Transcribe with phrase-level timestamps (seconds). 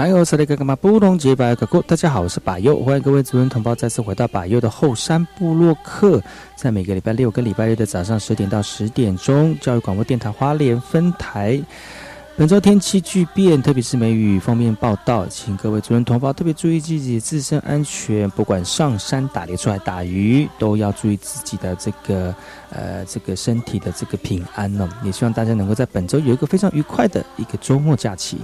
[0.00, 1.82] 还有是那个干嘛不同节白个过？
[1.82, 6.22] 大家好，我是百佑，欢迎各位族人同胞再次回到百佑的后山部落客，
[6.56, 11.62] 在每个礼拜六跟礼拜日的早上十点到十点钟，教育广播电台花莲分台。
[12.34, 22.34] 本周天气巨变，特别是梅雨方面报道，请各位族人同胞特别注意自己自身安全，不管上山打猎出来打鱼，都要注意自己的这个
[22.70, 24.88] 呃这个身体的这个平安呢。
[25.04, 28.38] 也希望大家能够在本周有一个非常愉快的一个周末假期。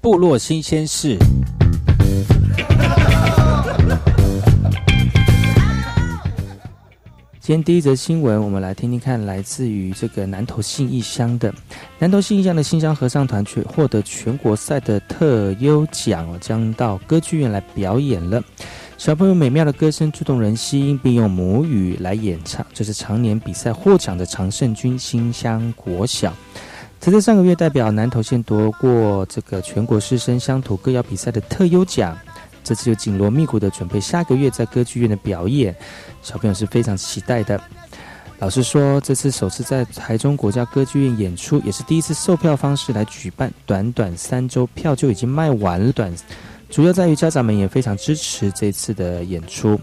[0.00, 1.16] 部落新鲜事。
[7.40, 11.52] 今天第一则新闻，我们来听听看，来自于这个南投信义乡的
[11.98, 18.42] 南投信义乡的新乡合唱团，却获得全国赛的特优奖，将到歌剧院来表演了。
[18.96, 26.32] 小朋友美妙的歌声触动人心，并用母语来演唱，这是常年比赛获奖的常胜军新乡国小。
[27.00, 32.16] 曾在上个月代表南投县夺过这个全国师生乡土歌谣比赛的特优奖，
[32.62, 35.74] 这次就紧锣密鼓的准备下个月在歌剧院的表演，
[36.22, 37.60] 小朋友是非常期待的。
[38.38, 45.92] 老师说，这次首次在台中国家歌剧院演出，也是第一次售票方式来举办，短短三周票就已经卖完了。
[45.92, 46.10] 短。
[46.70, 49.80] 主要在于家长们也非常支持这次的演出，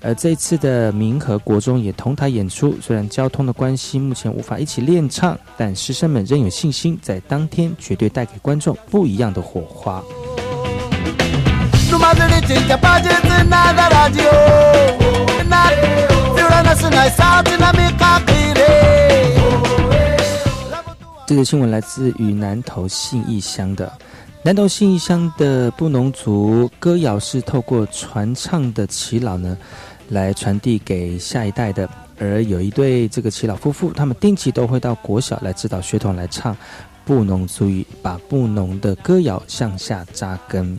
[0.00, 2.74] 而这次的明和国中也同台演出。
[2.80, 10.02] 虽然交通的关系，目前无法一起练唱，但师生们仍有信心，在当天绝对带给观众不一样的火花。
[21.26, 23.92] 这个新闻来自于南投信义乡的。
[24.44, 29.56] 南投信义乡的布农族歌谣是透过传唱的耆老呢，
[30.10, 31.88] 来传递给下一代的。
[32.18, 36.54] 而有一对这个耆老夫妇，他们定期都会到国小来指导学童来唱
[37.06, 40.78] 布农族语，把布农的歌谣向下扎根。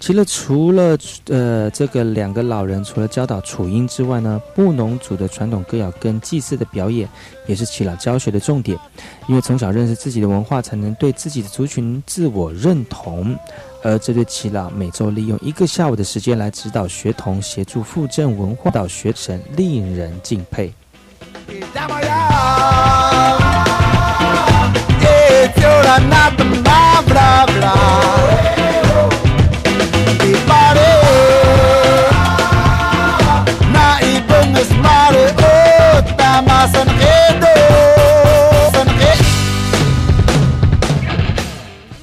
[0.00, 7.08] 其实除了呃这个两个老人，除了教导楚音之外呢，布农族的传统歌谣跟祭祀的表演，
[7.46, 8.78] 也是耆老教学的重点。
[9.26, 13.36] 因为从小认识自己的文化，才能对自己的族群自我认同。
[13.82, 20.72] 而这对耆老每周利用一个下午的时间来指导学童，协助复振文化，导学神，令人敬佩。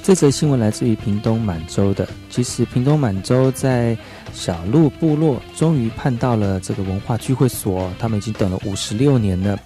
[0.06, 2.08] 这则新闻来自于屏东满洲的。
[2.30, 3.98] 其实，屏东满洲在
[4.32, 9.58] 小鹿部落终于盼到了这个文化聚会所，他们已经等了五十六年了。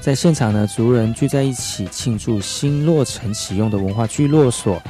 [0.00, 4.82] 在现场呢，族人聚在一起庆祝新落成启用的文化聚落所。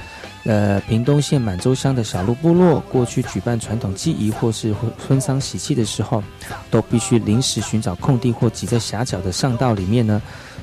[0.44, 4.72] 呃，屏东县满洲乡的小鹿部落，过去举办传统祭仪或是
[5.08, 6.22] 婚丧喜庆的时候，
[6.70, 10.22] 都必须临时寻找空地或挤在狭小的上道里面呢。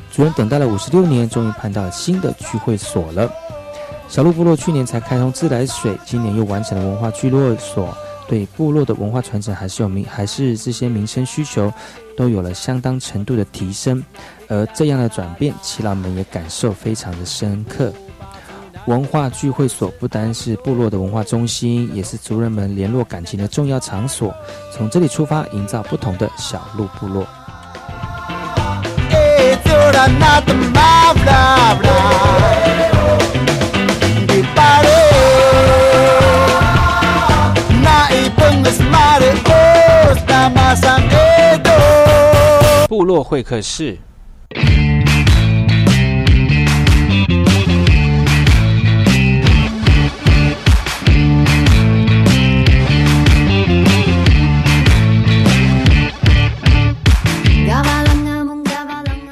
[0.10, 3.30] 族人等待了五十六年，终于盼到新的聚会所了。
[4.08, 7.98] 小鹿部落去年才开通自来水，今年又完成了文化聚落所，
[8.28, 11.74] 对部落的文化传承还是有民，还是这些民生需求
[12.16, 14.04] 都有了相当程度的提升。
[14.48, 17.92] 而这样的转变，耆老们也感受非常的深刻。
[18.86, 24.32] 文化聚会所不单是部落的文化中心，也是族人们联络感情的重要场所。
[24.72, 27.26] 从这里出发，营造不同的小鹿部落。
[42.88, 43.98] 部落会客室。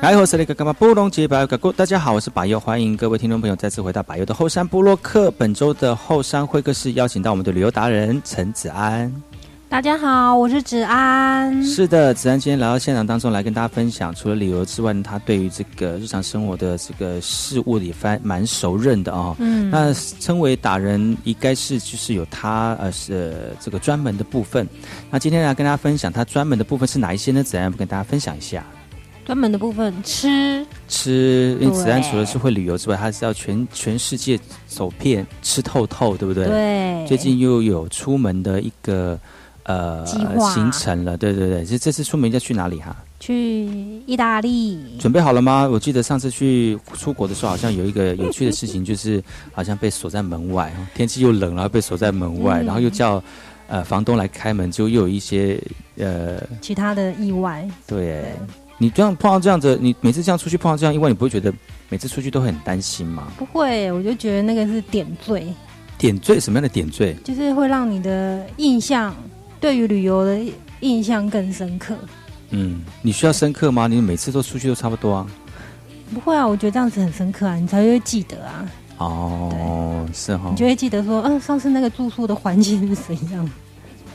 [0.01, 5.31] 来，我是那个干嘛布隆杰百佑哥，大家好，我是百佑，欢迎各位听众朋友再次回到百佑的后山部落客。
[5.31, 9.11] 本周的后山会客室邀请到我们的旅游达人陈子安。
[9.71, 11.63] 大家好，我是子安。
[11.63, 19.33] 是的，子安今天来到现场当中来跟大家分享，除了旅游之外，他对于这个日常生活的这个事物也蛮蛮熟认的哦。
[19.39, 24.67] 嗯，那称为达人，应该是就是有他呃是这个专门的部分。
[25.09, 27.41] 那今天来跟大家分享他专门的部分是哪一些呢？
[27.41, 28.65] 子安跟大家分享一下。
[29.23, 34.37] 专门的部分吃吃，因为子安除了是会旅游之外，他是要全全世界
[34.67, 36.45] 走遍吃透透，对不对？
[36.45, 37.07] 对。
[37.07, 39.17] 最近又有出门的一个
[39.71, 41.65] 呃行程了，对对对。
[41.65, 42.95] 这这次出门要去哪里哈？
[43.19, 43.65] 去
[44.05, 44.97] 意大利。
[44.99, 45.67] 准备好了吗？
[45.71, 49.23] 我记得上次去出国的时候，好像有一个有趣的事情，就是
[49.53, 53.23] 好像被锁在门外，天气又冷，然后被锁在门外，然后又叫
[53.67, 55.61] 呃房东来开门，就又有一些
[55.97, 57.67] 呃其他的意外。
[57.87, 58.25] 对。
[58.77, 61.53] 你这样碰到这样子，你每次这样出去碰到这样意外，你不会觉得
[61.87, 63.31] 每次出去都很担心吗？
[63.37, 65.45] 不会，我就觉得那个是点缀。
[65.99, 67.15] 点缀什么样的点缀？
[67.23, 69.15] 就是会让你的印象
[69.61, 70.37] 对于旅游的
[70.81, 71.95] 印象更深刻。
[72.49, 73.87] 嗯，你需要深刻吗？
[73.87, 75.27] 你每次都出去都差不多啊？
[76.13, 78.69] 不会啊，我觉得这样子很深刻啊，你才会记得啊。
[78.97, 83.49] 哦，是哈，你就会记得说，嗯，上次那个住宿的环境是怎样。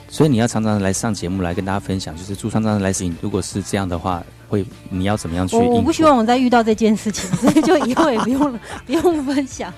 [0.08, 3.16] 所以你要常常来上节目来跟大家分享，就是住上常常来行。
[3.20, 5.56] 如果是这样的话，会你要怎么样去？
[5.56, 9.72] 我我不希望我再遇到这件事情，所以就以后也不用了 不用分享。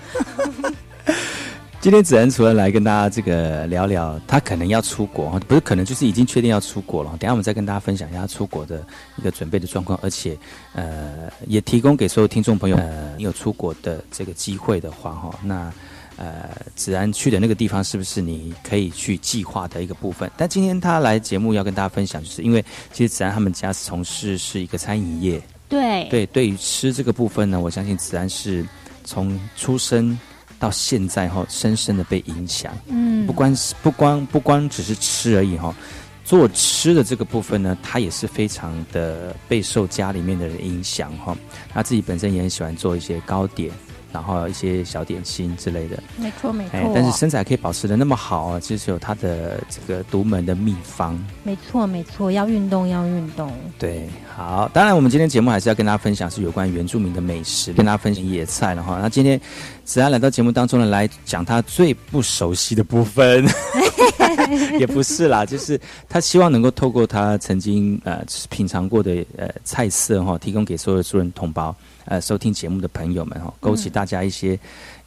[1.89, 7.09] 今天子恩除了来跟大家这个聊聊，他可能要出国，不是可能就是已经确定要出国了。
[7.13, 8.87] 等下我们再跟大家分享一下出国的
[9.17, 10.37] 一个准备的状况，而且
[10.75, 15.73] 呃也提供给所有听众朋友，呃你有出国的这个机会的话哈，那。
[16.19, 20.31] 呃，子安去的那个地方是不是你可以去计划的一个部分？
[20.37, 22.63] 但今天他来节目要跟大家分享，就是因为
[22.93, 28.67] 其实子安他们家从事是一个餐饮业，对对，对于吃这个部分呢，我相信子安是
[29.05, 30.19] 从出生
[30.59, 32.73] 到现在哈，深深的被影响。
[32.89, 35.75] 嗯，不光是不光不光只是吃而已哈，
[36.25, 41.37] 做吃的这个部分呢，他也是非常的备受家里面的人影响哈。
[41.73, 43.71] 他自己本身也很喜欢做一些糕点。
[44.19, 46.93] 然后一些小点心之类的，没错没错。
[46.93, 51.17] 但是身材可以保持的那么好，其实有它的这个独门的秘方。
[51.45, 53.53] 没错没错，要运动要运动。
[53.79, 58.99] 对，好，当然我们今天节目还是要跟大家分享是有关原住民的美食，跟大家分享野菜的哈。
[59.01, 59.41] 那今天
[59.85, 63.47] 子安来到节目当中呢，来讲他最不熟悉的部分，
[64.81, 71.73] 也不是啦，就是他希望能够透过他曾经呃品尝过的呃菜色哈，提供给所有的族人同胞。
[72.09, 74.59] 呃，收听节目的朋友们哈，勾起大家一些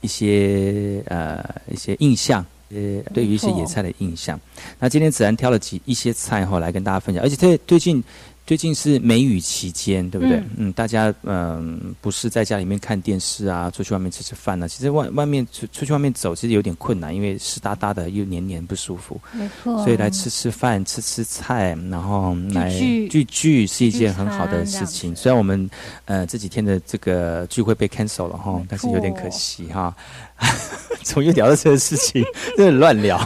[0.01, 4.39] 一些呃一些印象，呃，对于一些野菜的印象。
[4.79, 8.03] 那今天子然挑了几一些菜哈，来跟大家分享，而且最最近。
[8.45, 10.43] 最近是梅雨期间，对不对？
[10.57, 14.67] 嗯，大家嗯，不是在家里面看电视啊，出去外面吃吃饭呢。
[14.67, 19.19] 其实外外面出出去外面走，其实有点困难，因为湿哒哒的，又黏黏不舒服。
[19.31, 19.81] 没错。
[19.83, 22.69] 所以来吃吃饭，吃吃菜，然后来
[23.09, 25.15] 聚聚是一件很好的事情。
[25.15, 25.69] 虽然我们
[26.05, 29.95] 呃这几天的这个聚会被 cancel 了哈，但是有点可惜哈。
[31.03, 32.23] 从又聊到这个事情，
[32.57, 33.17] 真的乱聊。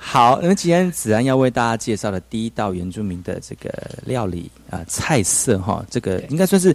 [0.00, 3.70] 好，那今天子安要为大家介绍的第一道原住民的这个
[4.06, 6.74] 料理啊菜色哈，这个应该算是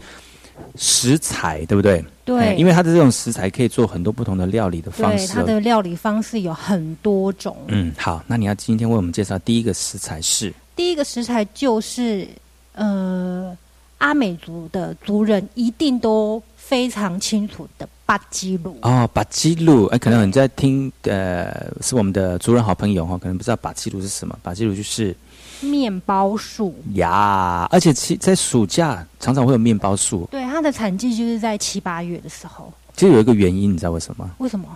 [0.76, 2.04] 食材对不对？
[2.26, 5.28] 对，因为它的这种食材可以做很多不同的料理的方式。
[5.28, 7.58] 对它的料理方式有很多种。
[7.68, 10.54] 嗯，好，那你要今天为我们介绍第一个食材是？
[10.76, 12.28] 第一个食材就是
[12.74, 13.58] 呃
[14.00, 17.88] 阿美族的族人一定都非常清楚的。
[18.06, 24.38] 巴基鲁哦，巴基鲁哎，可能你在听呃，是我们的族人好朋友哈，可能不知道巴基鲁是什么。
[24.44, 25.16] 巴基鲁就是
[25.62, 30.28] 面包树呀，而且其在暑假常常会有面包树。
[30.30, 32.72] 对，它的产季就是在七八月的时候。
[32.96, 34.30] 其实有一个原因，你知道为什么？
[34.38, 34.68] 为什么？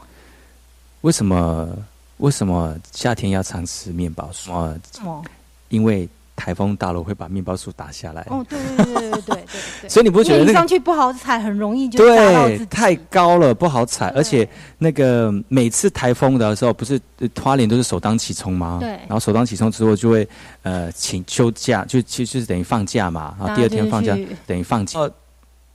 [1.01, 1.69] 为什么
[2.17, 4.51] 为什么夏天要常吃面包树？
[4.51, 5.21] 哦，什么？
[5.69, 6.07] 因为
[6.37, 8.25] 台风大了会把面包树打下来。
[8.29, 9.45] 哦，对对对对对对
[9.81, 9.89] 对。
[9.89, 12.65] 所以你不觉得那个上去不好踩，很容易就打到自己。
[12.67, 17.01] 太高了不好踩，而且那个每次台风的时候，不是
[17.41, 18.77] 花莲都是首当其冲吗？
[18.79, 18.89] 对。
[18.89, 20.25] 然后首当其冲之后，就会
[20.61, 23.35] 呃请休假，就其实就是等于放假嘛。
[23.39, 24.15] 然后第二天放假，
[24.45, 24.99] 等于放假。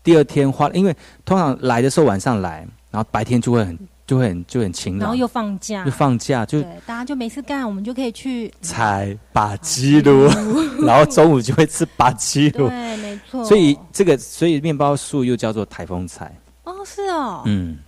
[0.04, 3.76] 第二天花，因为通常来的时候晚上来，然后白天就会很。
[4.12, 10.28] 就会很就很勤劳，然后又放假，又放假，就大家就没事干，我们就可以去采把鸡炉，
[10.84, 13.42] 然后中午就会吃把鸡炉，对，没错。
[13.42, 16.30] 所以这个，所以面包树又叫做台风菜。
[16.64, 17.78] 哦，是哦，嗯，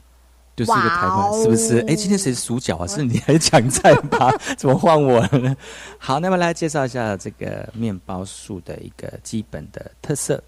[0.57, 1.81] 就是一个台风，是不是？
[1.87, 2.87] 哎，今天谁数脚啊？
[2.87, 4.35] 是你还是抢菜吧？
[4.57, 5.55] 怎么换我了呢？
[5.99, 10.43] 好，那么来介绍一下这个面包树的一个基本的特色。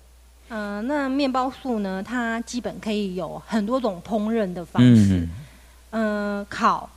[0.48, 5.16] 嗯，那面包树呢，它基本可以有很多种烹饪的方式。
[5.16, 5.28] 嗯，
[6.48, 6.88] 烤、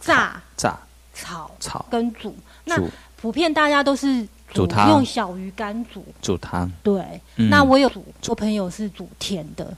[0.00, 0.78] 炸、炸、
[1.14, 2.34] 炒、炒跟煮。
[2.64, 2.80] 那
[3.16, 6.04] 普遍大家都是煮汤，用小鱼干煮。
[6.20, 6.70] 煮汤。
[6.82, 7.02] 对。
[7.36, 9.74] 那我有煮，我朋友是煮甜的。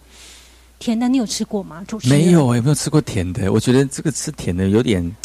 [0.79, 1.83] 甜的你有吃过吗？
[1.89, 3.51] 煮没有，有没有吃过甜的？
[3.51, 5.17] 我觉得这个吃甜的有点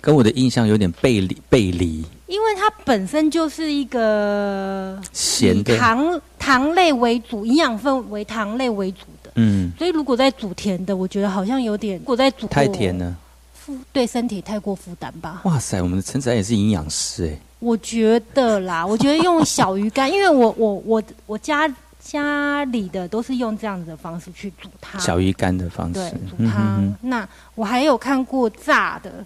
[0.00, 2.04] 跟我的印象有点背离背离。
[2.26, 9.00] 因为它本身就是一个咸的糖糖类为主，营养分为糖类为主。
[9.34, 13.16] 嗯，所以如果在煮甜的，我觉得好像有点，如果在煮太甜呢，
[13.54, 15.40] 负对身体太过负担吧。
[15.44, 17.38] 哇塞，我们的陈子安也是营养师哎。
[17.58, 26.94] 我觉得啦， 我觉得用小鱼干，因为我我我我家家里的都是用这样子的方式去煮它，小鱼干的方式对煮汤。
[27.00, 29.24] 那我还有看过炸的，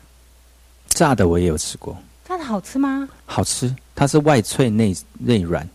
[0.89, 1.97] 炸的我也有吃过，
[2.29, 3.09] 炸的好吃吗？
[3.25, 5.67] 好吃，它是外脆内内软，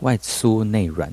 [0.00, 1.12] 外酥内软。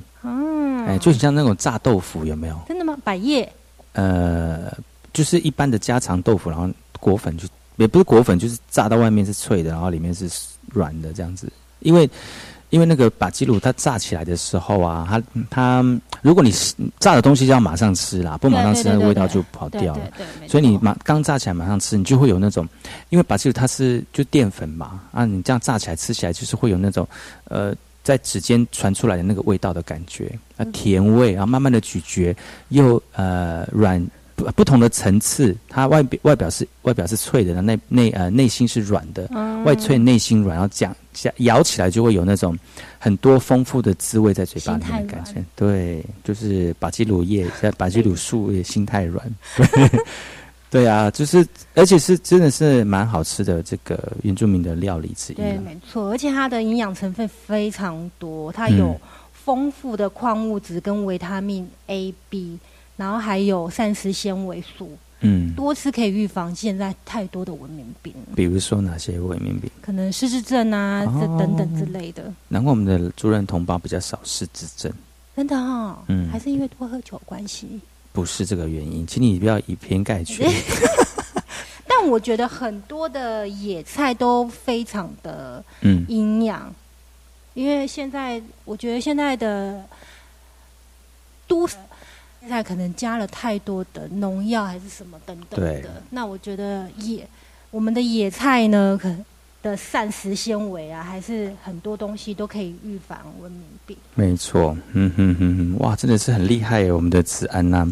[0.85, 2.57] 哎，就很像那种炸豆腐，有没有？
[2.67, 2.97] 真的吗？
[3.03, 3.51] 百叶？
[3.93, 4.71] 呃，
[5.13, 10.29] 就是一般的家常豆腐，然后裹粉就也不是裹粉，就是炸到外面是脆的，然后里面是
[10.71, 11.51] 软的这样子。
[11.79, 12.09] 因为
[12.69, 16.51] 因为那个把鸡卤它炸起来的时候啊，它它如果你
[16.99, 20.11] 炸的东西要马上吃啦，不马上吃，那个味道就跑掉了。
[20.47, 22.67] 所以你马刚炸起来马上吃，你就会有那种，
[23.09, 27.07] 因为把鸡卤它是就淀粉嘛，啊，你这样炸起来吃起来就是会有那种
[27.45, 27.75] 呃。
[28.03, 32.36] 在指尖传出来的那个味道的感觉啊，甜味，然后慢慢的咀嚼，
[32.69, 34.05] 又呃软
[34.36, 39.27] 不不同的层次，它外表外表是外表是脆的，内内呃内心是软的，
[39.63, 42.57] 外脆内心软，然后讲讲咬起来就会有那种
[43.00, 49.25] 很多丰富的滋味在嘴巴里面的感觉，对，就是把基鲁叶在把基鲁树也心太软。
[50.73, 55.35] 对啊，就是，而且是真的是蛮好吃的这个原住民的料理之一。
[55.35, 58.99] 对，没错，而且它的营养成分非常多，它有
[59.31, 62.57] 丰富的矿物质跟维他命 A、B，
[62.97, 64.89] 然后还有膳食纤维素。
[65.25, 68.11] 嗯，多吃可以预防现在太多的文明病。
[68.35, 69.69] 比如说哪些文明病？
[69.79, 72.33] 可能失智症啊，这等等之类的。
[72.47, 74.91] 难怪我们的主任同胞比较少失智症。
[75.35, 77.79] 真的哈，嗯，还是因为多喝酒关系。
[78.13, 80.50] 不是这个原因，请你不要以偏概全。
[81.86, 86.74] 但我觉得很多的野菜都非常的嗯营养，
[87.55, 89.84] 因为现在我觉得现在的
[91.48, 96.01] 都现在可能加了太多的农药还是什么等等的。
[96.12, 97.27] 那我觉得野
[97.72, 99.25] 我们的野菜呢，可能。
[99.63, 103.98] 的膳食纤维啊，还是很多东西都可以预防文明病。
[104.13, 106.91] 没错，嗯哼哼哼，哇，真的是很厉害耶！
[106.91, 107.88] 我们的子安呐，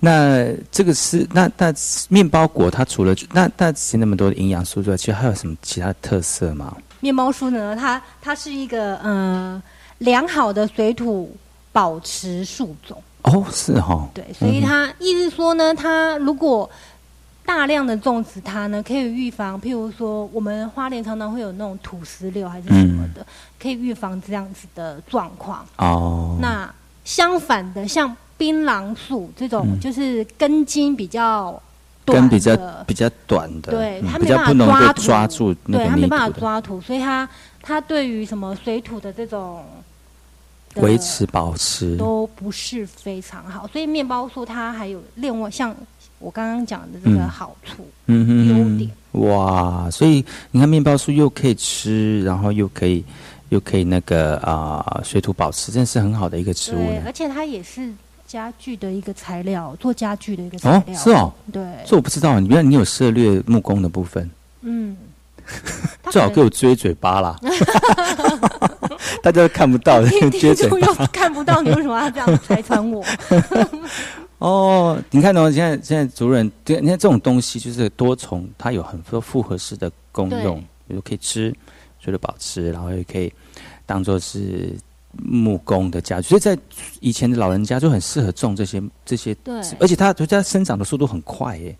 [0.00, 1.72] 那这个是那那
[2.08, 6.74] 面包果，它除了那那其那么多的营养素之外，其实还有什么其他的特色吗？
[7.00, 9.62] 面包树呢，它它是一个嗯
[9.98, 11.36] 良好的水土
[11.72, 13.00] 保持树种。
[13.24, 14.08] 哦，是哈。
[14.14, 16.68] 对，所以它意思说呢，它如果
[17.44, 23.26] 大量的种植它呢，可以预防，譬如说我们花莲常常会有那种土石流还是什么的，
[23.60, 25.66] 可以预防这样子的状况。
[25.76, 26.38] 哦。
[26.40, 26.72] 那
[27.04, 31.60] 相反的，像槟榔树这种，就是根茎比较
[32.06, 32.56] 根比较
[32.86, 37.28] 比较短的，对，它没办法抓住，对，它没办法抓土，所以它
[37.60, 39.64] 它对于什么水土的这种
[40.76, 43.66] 维持保持都不是非常好。
[43.66, 45.74] 所以面包树它还有另外像。
[46.22, 53.04] 我刚刚讲的这个好处，优点哇，所以你看面包树又可以吃，然后又可以
[53.50, 56.76] 又可以那个啊水土保持，真的是很好的一个植物。
[56.76, 57.90] 对，而且它也是
[58.26, 60.98] 家具的一个材料，做家具的一个材料。
[60.98, 64.30] 是哦，对，这我不知道，你原来你有涉猎木工的部分。
[64.62, 64.96] 嗯，
[66.10, 67.36] 最好给我撅嘴巴啦，
[69.22, 73.04] 大家都看不到，听听众又看不到，你为什么要这样拆穿我？
[74.42, 81.54] 哦，你看哦，现在现在主人对，你看这种东西就是多重，它有很多复合式的功用，比如可以吃，
[82.00, 83.32] 觉得保持，然后也可以
[83.86, 84.76] 当做是
[85.12, 86.26] 木工的家具。
[86.26, 86.58] 所以在
[86.98, 91.78] 以前的老人家就很适合种这些这些，对，而且它它生长的速度很快耶，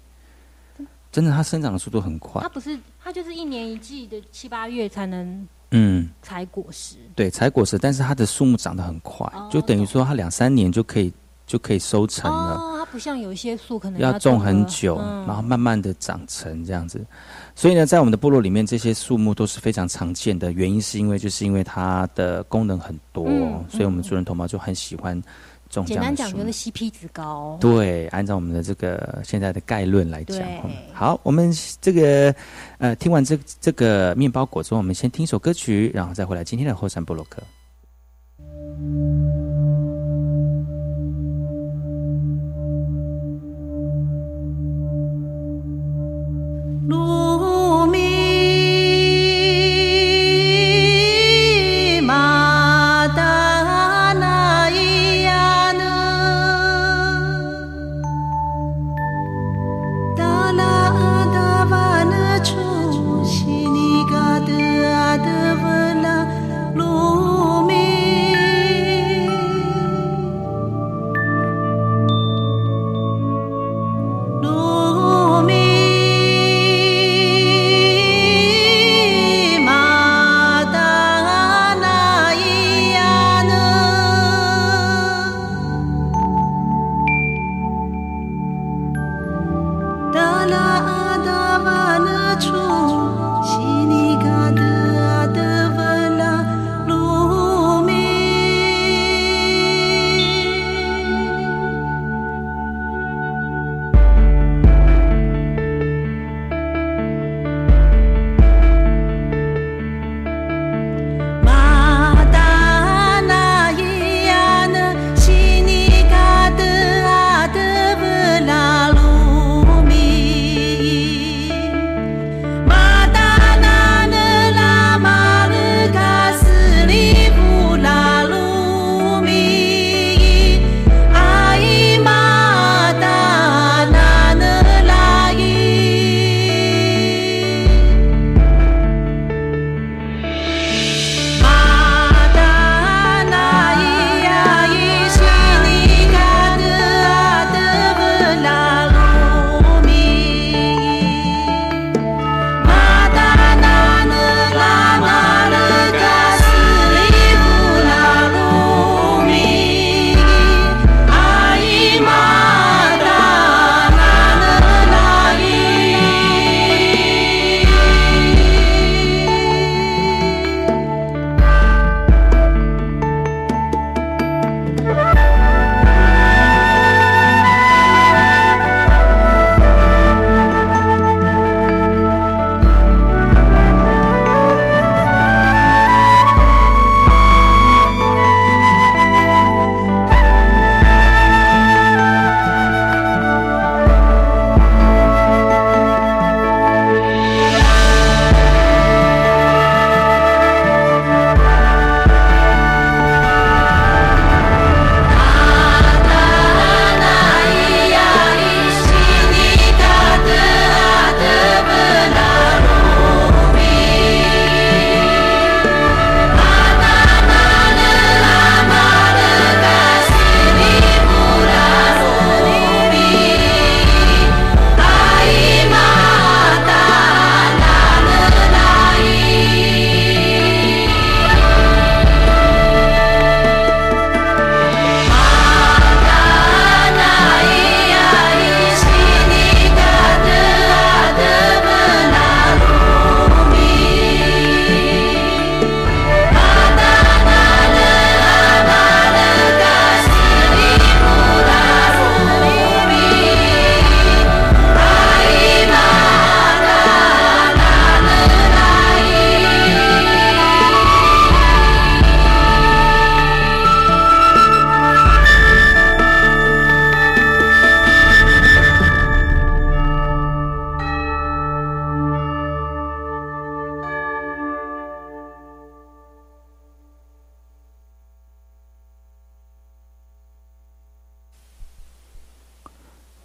[1.10, 2.40] 真的，它生长的速度很快。
[2.42, 11.12] 它不是，它就是一年一季的七八月才能嗯采果实，对，采果实，但是它的树木长得很快，就等于说它两三年就可以。
[11.52, 12.54] 就可以收成了。
[12.54, 17.04] 哦，它不像有一些树可能要种很久，然后慢慢的长成这样子。
[17.54, 20.50] 所以呢，在我们的部落里面，这些树木都是非常常见的。
[20.50, 23.26] 原因是因为就是因为它的功能很多，
[23.68, 25.22] 所以我们族人同胞就很喜欢
[25.68, 27.58] 种简单讲就是 CP 值高。
[27.60, 30.40] 对，按照我们的这个现在的概论来讲，
[30.94, 32.34] 好，我们这个
[32.78, 37.42] 呃听完这这个面包果之后，我们先听一首歌曲，然后再回来今天的后山布洛克。
[46.88, 48.11] 路米。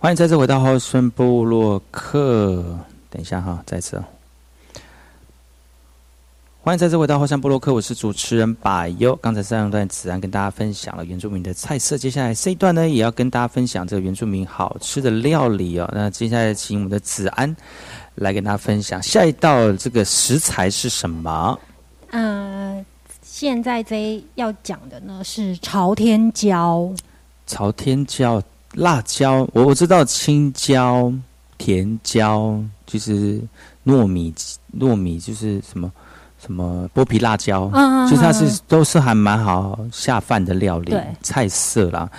[0.08, 2.64] 欢迎再次回到后顺部落客。
[3.10, 4.02] 等一下哈，再次。
[6.62, 9.14] 欢迎再次回到后山部落客，我是主持人百优。
[9.18, 15.92] 刚才上一段子安跟大家分享了原住民的菜色，接下来这一段呢，也要跟大家分享这个原住民好吃的料理哦。
[15.94, 17.54] 那接下来请我们的子安
[18.16, 21.60] 来跟大家分享下一道这个食材是什么？
[22.12, 22.86] 嗯，
[23.22, 26.90] 现在这要讲的呢是朝天椒。
[27.46, 28.42] 朝天椒。
[28.78, 31.12] 辣椒，我我知道青椒、
[31.58, 33.42] 甜椒，就是
[33.86, 34.34] 糯米
[34.80, 35.92] 糯米，就是什么
[36.40, 42.10] 什么剥皮辣椒，嗯，就是它是都是还蛮好下饭的料理菜色啦。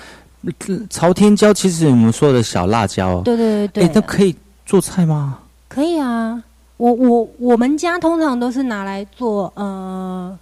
[0.91, 4.35] 朝天椒其实我们说的小辣椒，对对对对，都可以
[4.67, 5.39] 做菜吗？
[5.69, 6.43] 可以啊，
[6.77, 10.39] 我我我们家通常都是拿来做呃。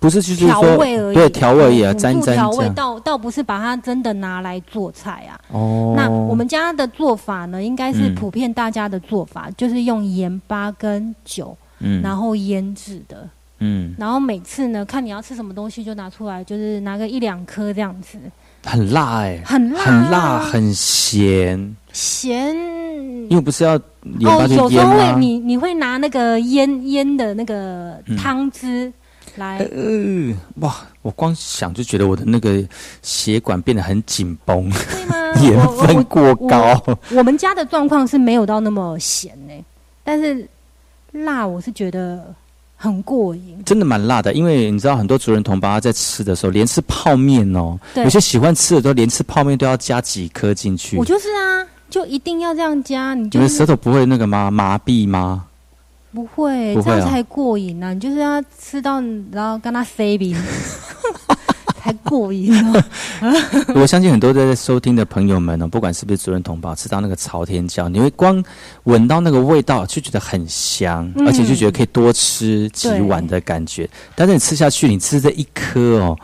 [0.00, 1.14] 不是，就是调味而已。
[1.14, 5.34] 对，调味而已啊，沾沾调味，倒倒不是把它真的拿来做菜啊。
[5.50, 5.94] 哦。
[5.96, 13.92] 那我们家的做法呢，应该是普遍大家的做法，就是用盐巴跟酒，嗯，然后腌制的，嗯。
[13.98, 18.18] 然后每次呢，看你要吃什么东西，就拿出来，就是拿个一两颗这样子。
[18.64, 21.76] 很辣哎，很辣，很辣，很咸。
[21.92, 22.54] 咸。
[23.28, 28.92] 因为不是要哦，有时候会你你会拿那个腌腌的那个汤汁。
[29.38, 30.74] 来，呃，哇！
[31.02, 32.62] 我光想就觉得我的那个
[33.02, 35.16] 血管变得很紧绷，对吗？
[35.40, 36.82] 盐分过高。
[37.12, 39.54] 我们家的状况是没有到那么咸呢，
[40.04, 40.46] 但是
[41.12, 42.34] 辣我是觉得
[42.76, 44.34] 很过瘾，真的蛮辣的。
[44.34, 50.98] 因为你知道，很多族人同胞在吃的时候，连吃泡面哦，有些喜欢吃的都连吃泡面都要加几颗进去。
[50.98, 53.14] 我就是啊，就一定要这样加。
[53.14, 54.50] 你觉得舌头不会那个吗？
[54.50, 55.46] 麻痹吗？
[56.12, 57.92] 不会，这样才过瘾呢。
[57.92, 60.34] 你就是要吃到，然后跟他 say 饼，
[61.78, 62.84] 才过瘾哦。
[63.74, 68.42] 我相信很多在收听的朋友们呢，不管是不是主任同胞，吃到那个朝天椒，你会光
[68.84, 73.88] 闻到那个味道就觉得很香，而且就觉得可以多吃几碗的感觉。
[74.14, 76.18] 但是你吃下去，你吃这一颗哦，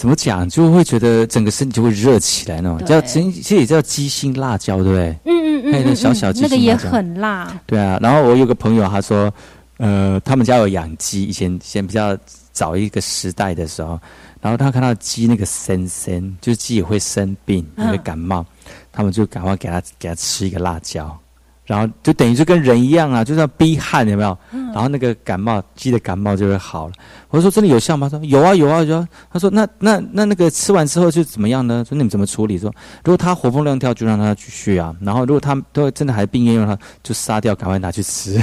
[0.00, 2.82] 怎么讲，就会觉得整个身体就会热起来那种。
[2.86, 5.14] 叫其实也叫鸡心辣椒，对不对？
[5.26, 5.70] 嗯。
[5.70, 7.54] 那个小小鸡，那个也很辣。
[7.66, 9.30] 对啊，然后我有个朋友，他说，
[9.76, 12.16] 呃，他们家有养鸡，以前先比较
[12.50, 14.00] 早一个时代的时候，
[14.40, 18.42] 然后他看到鸡那个生生，就是鸡也会生病，也会感冒，
[18.90, 21.14] 他们就赶快给他给他吃一个辣椒。
[21.70, 24.36] 然后就等于就跟人一样啊，就是要逼汗，有没有？
[24.74, 26.94] 然后那个感冒鸡的感冒就会好了。
[27.28, 28.08] 我说真的有效吗？
[28.08, 28.96] 说有啊有啊有。
[28.96, 29.08] 啊。
[29.32, 31.84] 他说那那那那个吃完之后就怎么样呢？
[31.88, 32.58] 说你们怎么处理？
[32.58, 32.68] 说
[33.04, 34.92] 如果他活蹦乱跳就让他继续啊。
[35.00, 38.36] 然后如果他都真的还病恹恹，他就杀掉，赶快拿去吃。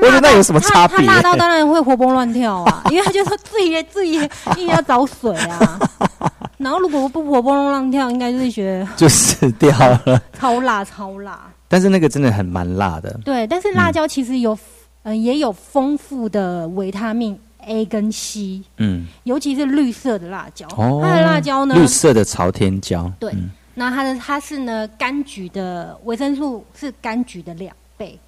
[0.00, 1.06] 觉得那有什么差别？
[1.06, 5.78] 他辣到当然会活蹦乱跳啊，因为他就说自己自己一定要找水啊。
[6.58, 10.22] 然后如果不活蹦乱跳，应该就是觉得 就死掉了。
[10.32, 11.50] 超辣，超辣！
[11.68, 13.12] 但是那个真的很蛮辣的。
[13.24, 14.56] 对，但是辣椒其实有，
[15.02, 18.62] 嗯，也有丰富的维他命 A 跟 C。
[18.78, 23.12] 嗯，尤其是绿色的辣椒，哦它的辣椒呢，绿色的朝天椒。
[23.18, 23.34] 对，
[23.74, 28.18] 那它的它是呢，柑橘的维生素是柑橘的两倍。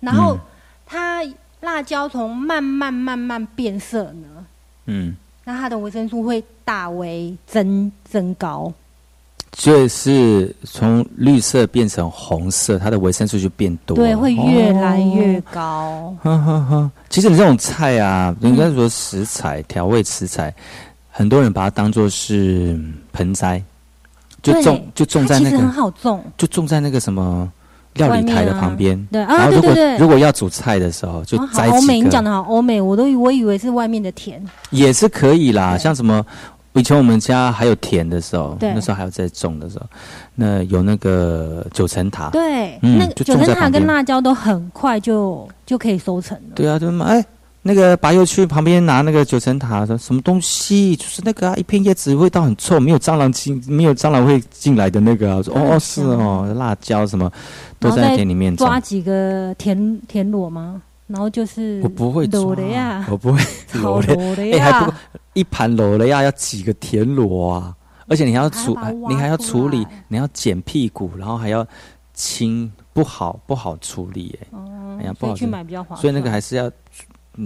[0.00, 0.36] 然后
[0.84, 1.22] 它
[1.62, 4.46] 辣椒从慢慢慢慢变色呢，
[4.86, 5.16] 嗯。
[5.48, 8.70] 那它的维生素会大为增增高，
[9.50, 16.14] 就是从绿色变成红色，它的维生素就变多，对，会越来越高。
[17.08, 20.54] 其实你这种菜啊，应该说食材调味食材，
[21.10, 22.78] 很多人把它当做是
[23.12, 23.62] 盆栽，
[24.42, 27.50] 就种就种在那个很好种，就种在那个什么。
[27.98, 29.98] 料理台的旁边，对啊，对对对。
[29.98, 35.76] 如果要煮菜的时候，就摘欧美，你讲的好欧美，我都我以为是外面的田，也是可以啦。
[35.76, 36.24] 像什么
[36.72, 39.86] 以前我们家还有田的时候，那时候还有在种的时候，
[40.34, 46.54] 那有那个九层塔，对，那九层塔跟辣椒都很快就就可以收成了。
[46.54, 47.22] 对啊，就哎。
[47.62, 50.94] 那个白油去旁边拿那个九层塔，说什么东西？
[50.96, 55.42] 就是那个啊一片叶子味道很臭，没有蟑螂进，没有蟑螂会进来的那个。
[55.42, 57.30] 说哦是哦，辣椒什么
[57.78, 60.80] 都在田里面抓几个田田螺吗？
[61.08, 63.40] 然后就是我不会螺的呀，我不会
[63.74, 64.92] 螺的呀，还不
[65.34, 67.74] 一盘螺的呀，要几个田螺啊？
[68.06, 71.66] 而且你还要处，你还要处理，你要剪屁股，然后还要
[72.14, 74.46] 清，不好不好处理哎。
[74.52, 76.70] 哦，哎呀，不好去买比较划算，所以那个还是要。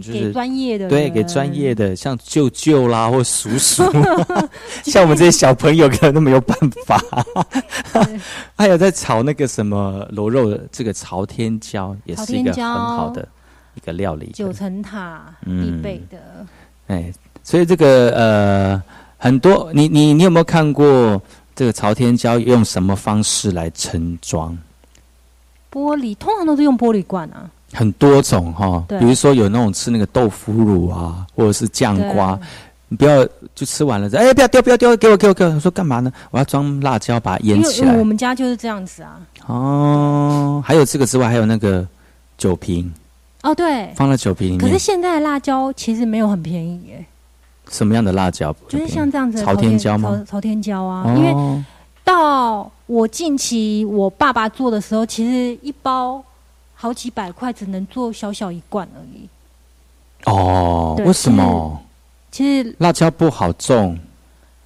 [0.00, 3.82] 给专业的对，给专业的像舅舅啦或叔叔，
[4.84, 7.02] 像我们这些小朋友可能都没有办法。
[8.56, 13.26] 还有在炒那个什么螺肉的这个朝天椒，也是一个很好的
[13.74, 14.30] 一个料理。
[14.32, 16.46] 九层塔必备的。
[16.86, 18.82] 哎，所以这个呃，
[19.18, 21.20] 很多你你你有没有看过
[21.54, 24.56] 这个朝天椒用什么方式来盛装？
[25.70, 27.50] 玻璃通常都是用玻璃罐啊。
[27.72, 32.38] 很多种哈，比如说有那种吃那个豆腐乳啊，或者是酱瓜，
[32.88, 35.58] 你不要就吃完了，哎，不要丢，不要丢，给我，给我，给我。
[35.58, 36.12] 说干嘛呢？
[36.30, 37.96] 我要装辣椒，把它腌起来。
[37.96, 39.18] 我们家就是这样子啊。
[39.46, 41.86] 哦，还有这个之外，还有那个
[42.36, 42.92] 酒瓶。
[43.42, 44.60] 哦，对，放在酒瓶里面。
[44.60, 47.04] 可是现在的辣椒其实没有很便宜耶。
[47.70, 48.54] 什么样的辣椒？
[48.68, 50.22] 就是像这样子朝天椒吗？
[50.28, 51.64] 朝天椒啊，因为
[52.04, 56.22] 到我近期我爸爸做的时候，其实一包。
[56.82, 59.28] 好几百块，只能做小小一罐而已。
[60.24, 61.80] 哦，为什么？
[62.32, 63.96] 其实辣椒不好种，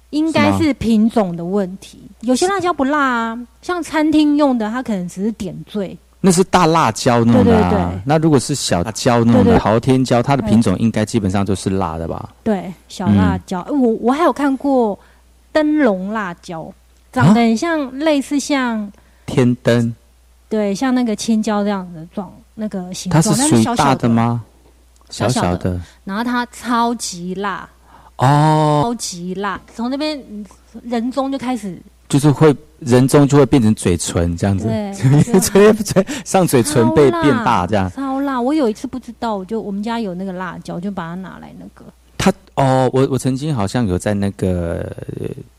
[0.09, 2.01] 应该是品种的问题。
[2.21, 5.95] 有些辣椒不辣啊，像餐厅用的，它可能只是点缀。
[6.19, 7.93] 那是大辣椒弄的啊。
[8.03, 12.29] 那如果是小辣椒弄的，朝天椒，它的品种应该基本上都是辣的吧？
[12.43, 13.63] 对，小辣椒。
[13.69, 14.97] 我我还有看过
[15.51, 16.73] 灯笼辣椒，
[17.13, 18.91] 长得很像，类似像
[19.27, 19.95] 天灯。
[20.49, 24.43] 对，像那个青椒这样的状，那个形状，它是属于大的吗？
[25.09, 27.67] 小小的，然后它超级辣
[28.17, 30.21] 哦，超级辣，从那边
[30.83, 38.39] 人中就开始，就是会人中就会变成嘴唇这样子， 对，嘴嘴上嘴唇被变大这样，超辣！
[38.41, 41.85] 我有一次不知道，我就我们家有那个辣椒，就把它拿来那个。
[42.17, 44.91] 他哦，我我曾经好像有在那个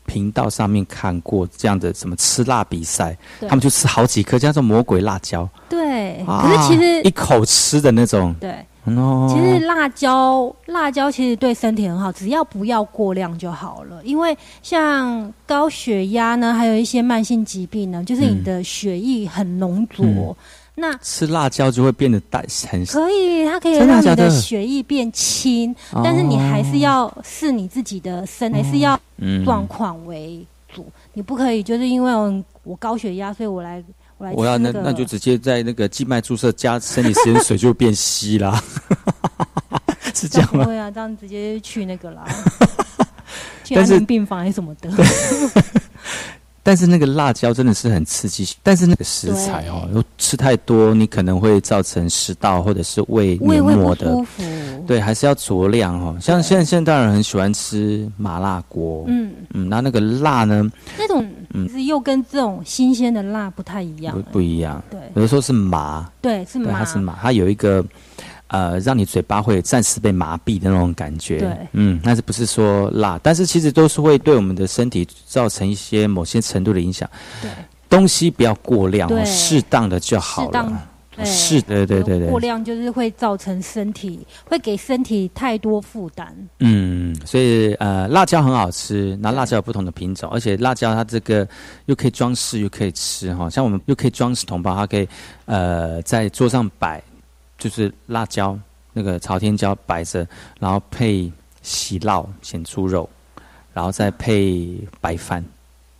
[0.09, 5.47] 频道上面看过这样的什么吃辣比赛，他们就吃好几颗，叫做魔鬼辣椒。
[5.69, 8.33] 对，可是其实一口吃的那种。
[8.39, 14.01] 对，其实辣椒辣椒其实对身体很好，只要不要过量就好了。
[14.03, 20.35] 因为像高血压呢，还有一些慢性疾病呢，就是你的血液很浓浊。
[20.79, 28.99] 那吃辣椒就会变得淡很可以，它可以让你的血液变轻，但是你还是要视你自己的身，还是要
[29.43, 30.85] 状况为主。
[31.13, 33.83] 你不可以就是因为我高血压，所以我来
[34.17, 34.33] 我来。
[34.33, 38.63] 我要那那就直接在那个静脉注射加生理盐水就变稀啦，
[40.15, 40.65] 是这样吗？
[40.65, 42.23] 对啊，这样直接去那个啦，
[43.63, 44.89] 去安宁病房还是什么的。
[46.69, 54.23] 但是那个辣椒真的是很刺激，但是那个食材哦，又吃太多你可能会造成食道或者是胃黏膜的，
[54.85, 56.15] 对，还是要酌量哦。
[56.21, 60.63] 像现在现代人很喜欢吃麻辣锅，嗯嗯，那那个辣呢？
[60.95, 64.79] 那种嗯是又跟这种新鲜的辣不太一样，不不一样。
[64.91, 67.83] 对，有的时候是麻，对，是麻，它是麻，它有一个。
[68.49, 77.09] 呃，让你嘴巴会暂时被麻痹的那种感觉，对，嗯，但是不是说辣，但是其实都是会对我们的身体造成一些某些程度的影响。
[77.41, 77.49] 对，
[77.87, 80.87] 东西不要过量，适当的就好了。
[81.25, 86.33] 是，对对对对，过量就是会造成身体会给身体太多负担。
[86.59, 91.45] 嗯，所以呃，辣椒很好吃，那辣椒有不同的品种，而且辣椒它这个
[91.87, 95.05] 又可以装饰又可以吃哈，像我们又可以装饰同胞，它可以
[95.43, 97.03] 呃在桌上摆。
[97.59, 98.57] 就是辣椒，
[98.93, 100.25] 那个朝天椒摆着，
[100.59, 103.07] 然后配喜酪咸猪肉，
[103.73, 105.43] 然后再配白饭，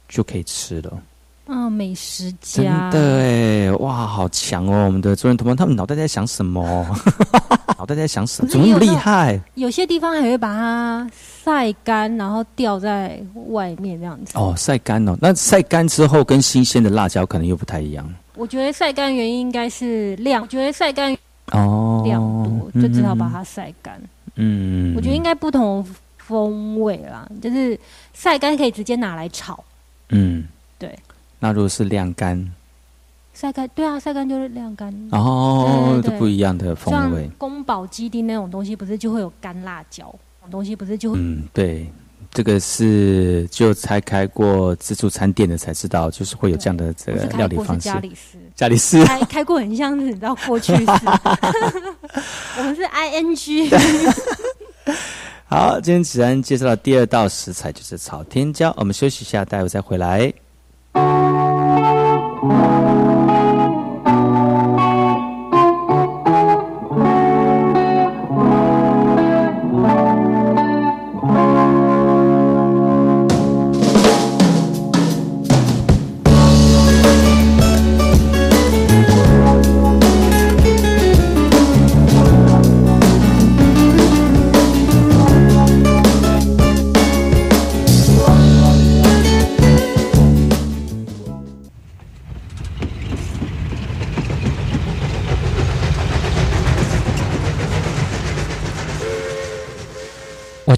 [0.07, 0.97] 就可以吃了。
[1.45, 4.85] 啊，美食家，真的哎，哇，好强哦！
[4.85, 6.85] 我们的中人同胞，他们脑袋在想什么？
[7.77, 8.49] 脑袋在想什么？
[8.51, 9.41] 怎么那么厉害？
[9.55, 11.09] 有些地方还会把它
[11.43, 14.37] 晒干，然后吊在外面这样子。
[14.37, 18.07] 哦，晒干哦，那晒干之后跟新鲜的辣椒可能又不太一样。
[18.35, 21.17] 我觉得晒干原因应该是量，我觉得晒干。
[21.51, 24.01] 哦，量多就只好把它晒干。
[24.35, 25.85] 嗯，我觉得应该不同
[26.17, 27.79] 风味啦，就是
[28.13, 29.63] 晒干可以直接拿来炒。
[30.09, 30.43] 嗯，
[30.77, 30.97] 对。
[31.39, 32.51] 那如果是晾干，
[33.33, 34.93] 晒干对啊，晒干就是晾干。
[35.11, 37.29] 哦，都不一样的风味。
[37.37, 40.13] 宫保鸡丁那种东西，不是就会有干辣椒？
[40.49, 41.87] 东西不是就会嗯对。
[42.31, 47.89] 这个是就才开过自助餐店的才知道，就是会有这样的这个料理方式。
[47.89, 50.85] 加里斯，加里斯开开过很像是你知道过去式。
[52.57, 53.69] 我们是 I N G。
[55.49, 58.71] 好，今天子安介绍的第二道食材就是朝天椒。
[58.77, 60.31] 我们休息一下，待会再回来。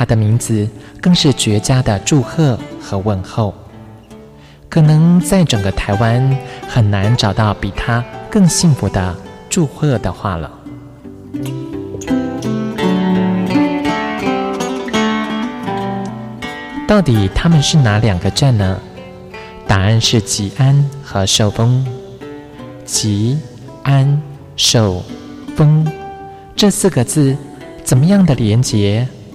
[0.00, 0.66] 他的名字
[0.98, 3.52] 更是绝佳的祝贺和问候，
[4.66, 9.14] 可能在整个台湾很难找到比他更幸福的
[9.50, 10.50] 祝贺的话了。
[16.88, 18.80] 到底他们是哪两个镇呢？
[19.66, 21.86] 答案是吉安和寿丰。
[22.86, 23.38] 吉
[23.82, 24.18] 安
[24.56, 25.02] 寿
[25.54, 25.86] 丰
[26.56, 27.36] 这四个字，
[27.84, 29.06] 怎么样的连结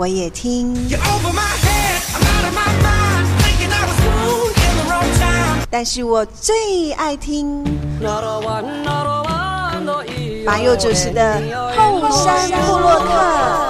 [0.00, 0.74] 我也听，
[5.68, 7.62] 但是我最爱听。
[10.46, 11.38] 马佑主持的
[11.76, 13.66] 《后山部落客》。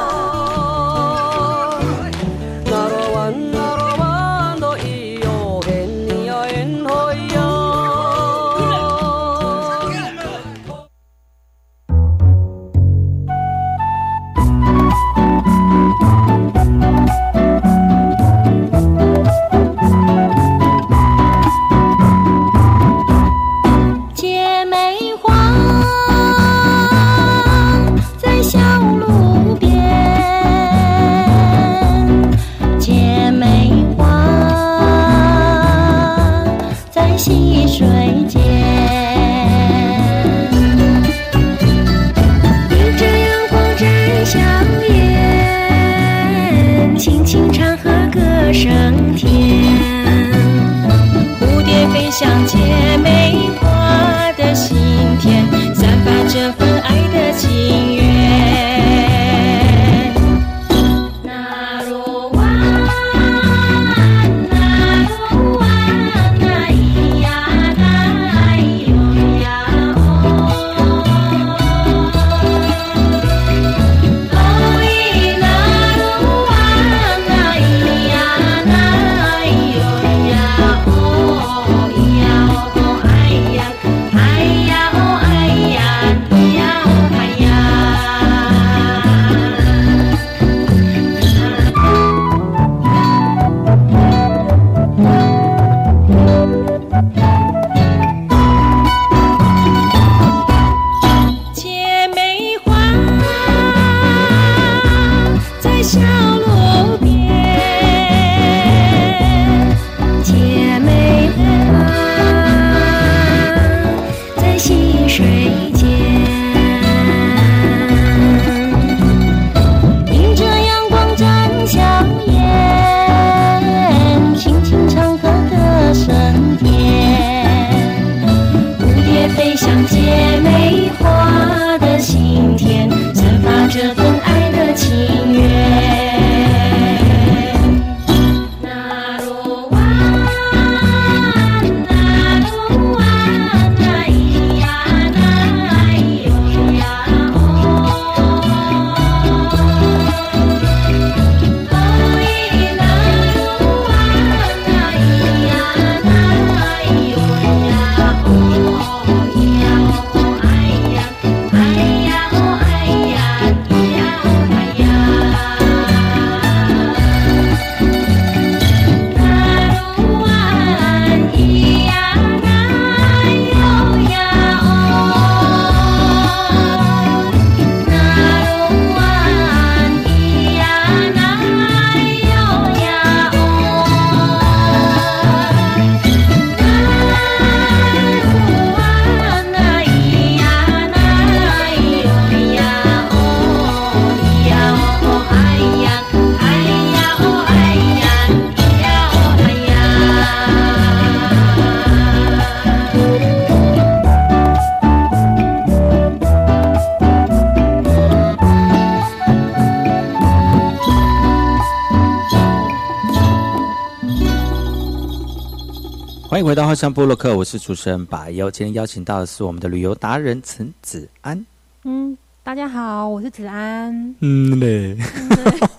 [216.40, 218.50] 欢迎回到花香部落克，我是主持人百优。
[218.50, 221.44] 今天邀请到的是我们的旅游达人陈子安。
[221.84, 224.16] 嗯，大家好，我是子安。
[224.20, 224.96] 嗯嘞，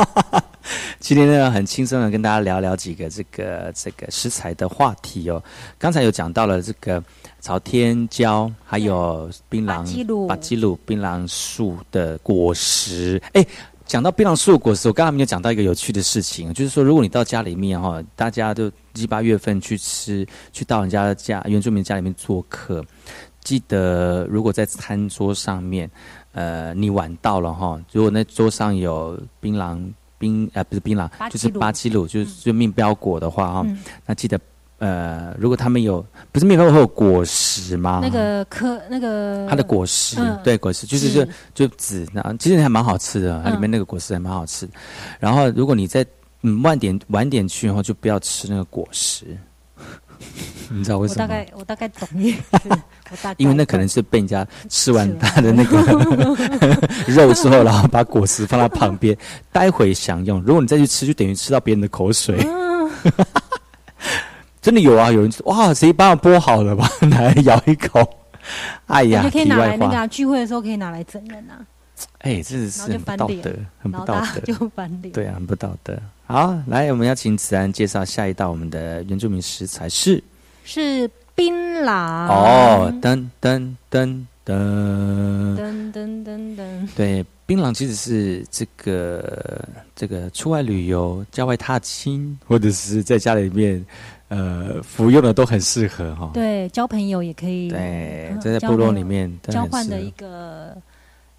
[1.01, 5.43] 今天呢，很轻松的跟大家聊聊几个这个这个食材的话题哦。
[5.80, 7.03] 刚才有讲到了这个
[7.39, 9.80] 朝天椒，还有槟榔、
[10.28, 13.20] 巴基鲁、槟榔树的果实。
[13.34, 13.43] 哎。
[13.91, 22.81] 讲到槟榔树果实，我刚才没有讲到一个有趣的事情，就是说，如果你到家里面哈，大家都七八月份去吃，去到人家的家原住民家里面做客，
[23.43, 25.91] 记得如果在餐桌上面，
[26.31, 29.77] 呃，你晚到了哈，如果那桌上有槟榔
[30.17, 33.67] 槟呃不是槟榔，就是巴基鲁，就是就面标果的话哈，
[34.05, 34.39] 那记得。
[34.82, 37.99] 呃，如果他们有不是面包会有果实吗？
[38.01, 41.11] 那个颗那个它的果实，对果实就是
[41.53, 44.67] 就就籽，那其实还蛮好吃的，它里面那个果实还蛮好吃。
[45.19, 46.03] 然后如果你在
[46.41, 49.25] 嗯晚点晚点去，然后就不要吃那个果实。
[50.71, 51.23] 你知道为什么？
[51.23, 52.57] 我大概我大概懂意思，
[53.11, 55.79] 我大因为那可能是被人家吃完它的那个
[57.07, 59.15] 肉之后，然后把果实放到旁边，
[59.51, 60.41] 待会享用。
[60.41, 62.36] 如果你再去吃，就等于吃到别人的口水。
[64.62, 65.12] 真的有啊！
[65.12, 66.88] 有人哇，谁帮我剥好了吧？
[67.01, 68.07] 拿 来咬一口。
[68.86, 71.66] 哎呀，可以拿来那个聚会的时候可以拿来整人啊。
[72.20, 75.12] 哎，这是很不道德，很不道德，就翻脸。
[75.12, 75.97] 对啊，很不道德。
[76.28, 80.24] 好，来，我们要请子安介绍下一道我们的原住民食材是
[80.64, 81.53] 是槟
[81.84, 86.88] 榔哦，噔噔噔噔噔噔噔噔。
[86.95, 89.64] 对，槟榔其实是这个
[89.95, 93.84] 这个出外旅游、郊外踏青，或者是在家里面。
[94.32, 96.32] 呃，服用的都很适合哈。
[96.34, 97.67] 对，交朋友也可以。
[97.67, 100.73] 对，在部落里面交换的一个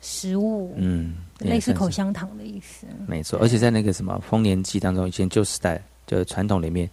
[0.02, 2.86] 食物，嗯，类似口香糖的意思。
[3.06, 6.86] 没错，而且在那个什么丰年祭当中，以前旧时代就是传统里面，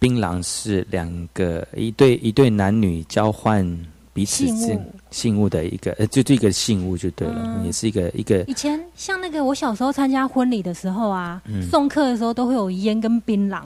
[0.00, 3.64] 槟榔是两个一对一对男女交换
[4.12, 4.80] 彼此信
[5.12, 8.40] 信物的一个呃，就这个信物就对了，也是一个一个。
[8.48, 13.62] 以前像那个我小时候参加婚礼的时候啊，送客的时候都会有烟跟槟榔。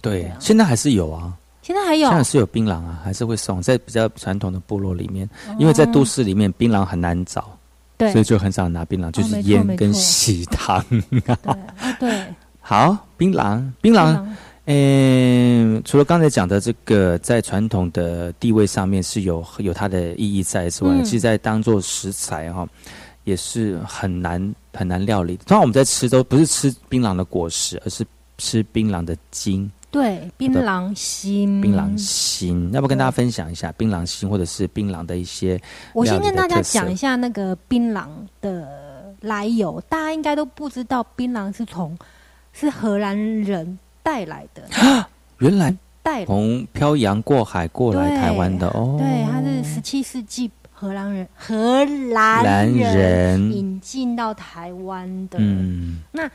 [0.00, 1.32] 对，现在还是有啊。
[1.60, 5.28] 现在还有，现在是有槟榔啊，还是会送在比较传统的部落里面，
[5.58, 7.54] 因为在都市里面槟榔很难找，
[7.98, 10.82] 对，所以就很少拿槟榔，就是烟跟喜糖。
[12.00, 12.24] 对，
[12.62, 14.18] 好，槟榔，槟榔，
[14.64, 22.66] 嗯，除了刚才讲的这个在传统的地位上面是有有它的意义在之外，其实在当做食材哈，
[23.24, 25.36] 也是很难很难料理。
[25.36, 28.06] 通常我们在吃都不是吃槟榔的果实，而是
[28.38, 29.70] 吃槟榔的茎。
[29.90, 35.58] 对，槟榔心，槟榔心，要不跟大家分享一下槟榔心，或者是槟榔的一些。
[35.94, 38.06] 我先跟大家讲一下那个槟榔
[38.42, 38.68] 的
[39.22, 41.96] 来由，大家应该都不知道，槟榔是从
[42.52, 44.62] 是荷兰人带来的。
[45.38, 48.96] 原来带从漂洋过海过来台湾的哦。
[48.98, 51.82] 对，他是十七世纪荷兰人，荷
[52.12, 55.38] 兰人引进到台湾的。
[55.40, 56.30] 嗯，那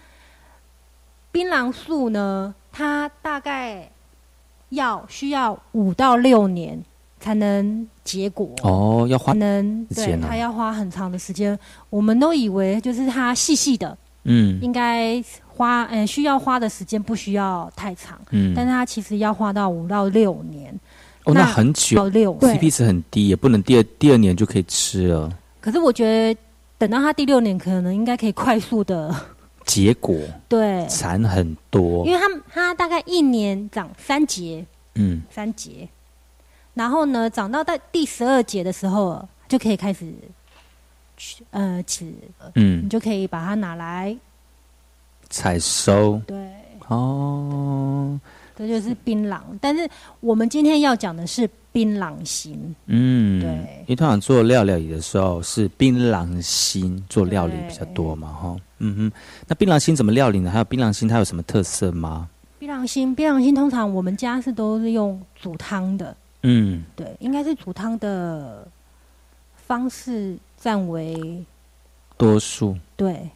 [1.32, 2.56] 槟榔树呢？
[2.74, 3.88] 它大概
[4.69, 6.78] 要需要五到六年
[7.19, 11.57] 才能结果哦，要花能对它要花很长的时间。
[11.91, 20.74] 我们都以为就是它细细的，嗯，应该花嗯需要花的时间不需要太长，嗯，但是它其实要花到五到六年
[21.26, 25.32] 哦，那很久六，CP 值很低，也不能第二第二年就可以吃了。
[25.61, 26.39] 可是我觉得
[26.80, 29.15] 等到它第六年，可能应该可以快速的。
[29.66, 30.86] 结果对。
[30.88, 35.88] 产很多，因为它它大概一年长三节，嗯，三节，
[36.74, 40.14] 然后呢，长到在第十二节的时候就可以开始
[41.18, 42.14] 去呃吃，
[42.55, 44.16] 嗯，你就可以把它拿来。
[45.30, 46.38] 采收，对，
[46.88, 48.20] 哦，
[48.55, 49.89] 这就是槟榔，但是
[50.20, 51.49] 我们今天要讲的是。
[51.74, 59.11] 槟榔心，嗯，对，因为通常做料理的时候是槟榔心做料理比较多嘛，哈，嗯哼，
[59.47, 60.51] 那槟榔心怎么料理呢？
[60.51, 62.30] 还有槟榔心它有什么特色吗？
[62.59, 68.67] 槟榔心，槟榔心通常我们家是都是用煮汤的，嗯，对，应该是煮汤的
[69.55, 71.43] 方式占为
[72.17, 72.78] 多数。
[72.95, 73.28] 对，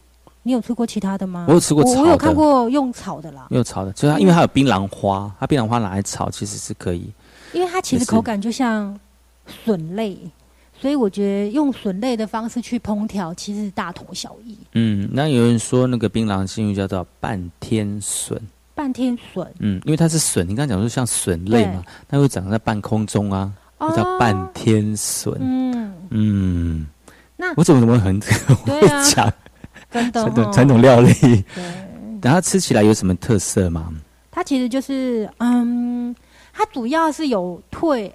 [0.44, 1.46] 你有吃过其他的吗？
[1.48, 7.10] 我有吃过，我有看过用炒的啦，用炒的，就是它，因为它有槟榔花，它槟榔花拿来炒其实是可以。
[7.52, 8.98] 因为它其实口感就像
[9.64, 10.18] 笋类，
[10.80, 14.56] 所以我觉得用笋类的方式去烹调，其实大同小异。
[14.74, 18.40] 嗯，那有人说那个槟榔新语叫做半天笋，
[18.74, 19.46] 半天笋。
[19.58, 23.52] 嗯，因为它是笋，你刚刚讲说像笋类嘛，它会长在半空中啊，
[23.96, 25.34] 叫半天笋。
[25.40, 26.86] 嗯嗯，
[27.36, 28.20] 那我怎么怎么很
[28.66, 28.80] 会
[29.12, 29.32] 讲？
[29.90, 31.12] 真的传统料理。
[31.54, 31.64] 对，
[32.20, 33.92] 等它吃起来有什么特色吗？
[34.30, 36.14] 它其实就是嗯。
[36.58, 38.12] 它主要是有退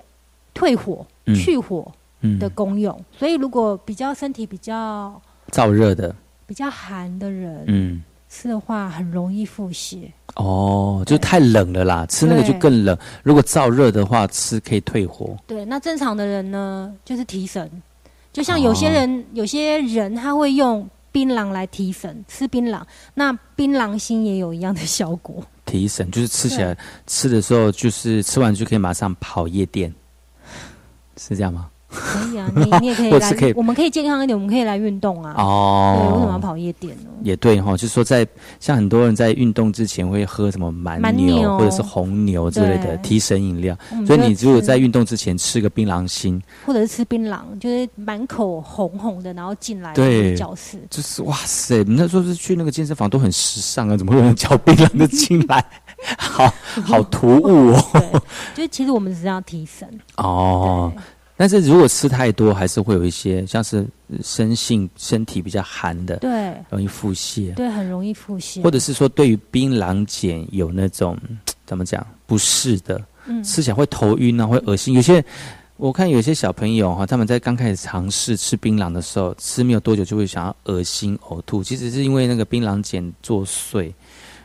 [0.53, 1.89] 退火、去火
[2.37, 2.93] 的功用。
[3.17, 6.13] 所以如果比较身体比较燥热的、
[6.45, 8.03] 比较寒的人，嗯。
[8.35, 12.97] 吃的话很容易腹泻哦，就太冷了啦，吃那个就更冷。
[13.21, 15.37] 如果燥热的话，吃可以退火。
[15.45, 17.69] 对，那正常的人呢，就是提神。
[18.31, 22.81] 就像有些人，有些人他会用槟榔来提神，吃槟榔，
[23.13, 25.35] 那槟榔心也有一样的效果。
[25.65, 29.93] 提神就是吃起来吃的时候，就是吃完就可以马上跑夜店，
[31.17, 31.69] 是这样吗？
[31.93, 35.33] 可以啊，你你也可以来， 我们可以健康一点，我们可以来运动啊。
[35.37, 37.09] 哦，对，为什么要跑夜店呢？
[37.21, 38.27] 也对哈，就是说在
[38.59, 55.63] 像很多人在运动之前会喝什么蛮牛或者是红牛之类的提神饮料，所以你如果在运动之前吃个槟榔心，或者是吃槟榔，就是满口红红的，然后进来对教室，就是哇塞，那说是去那个健身房都很时尚啊，怎么会有人嚼槟榔的进来？
[56.17, 57.85] 好好突兀哦。
[57.93, 58.01] 对，
[58.55, 59.87] 就是其实我们只是要提神
[60.17, 60.91] 哦。
[61.43, 63.85] 但是如果吃太多，还是会有一些像是
[64.23, 71.17] 生性身体比较寒的，对，容易腹泻，对，很容易腹泻，或者是说对于槟榔碱有那种
[71.65, 74.93] 怎么讲不适的，嗯，吃起来会头晕啊，会恶心。
[74.93, 75.21] 有些
[75.75, 83.91] 我看有些小朋友哈，他们在刚开始尝试吃槟榔的时候，吃没有多久就会想要恶心呕吐，其实是因为那个槟榔碱作祟。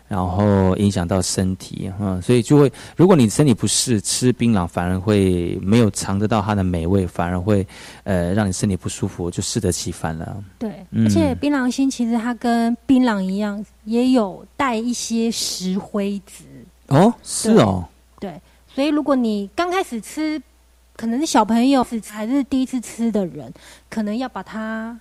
[0.09, 7.67] 然后影响到身体，哈，所以就会，如果你身体不适，吃槟榔反而会没有尝得到它的美味，反而会，
[8.05, 10.43] 呃，让你身体不舒服，就适得其反了。
[10.59, 16.45] 对，而且槟榔心其实它跟槟榔一样，也有带一些石灰质。
[16.87, 17.87] 哦，是哦。
[18.19, 20.43] 对，所以如果你刚开始吃，
[20.97, 23.53] 可能是小朋友是还是第一次吃的人，
[23.91, 24.99] 可能要把它。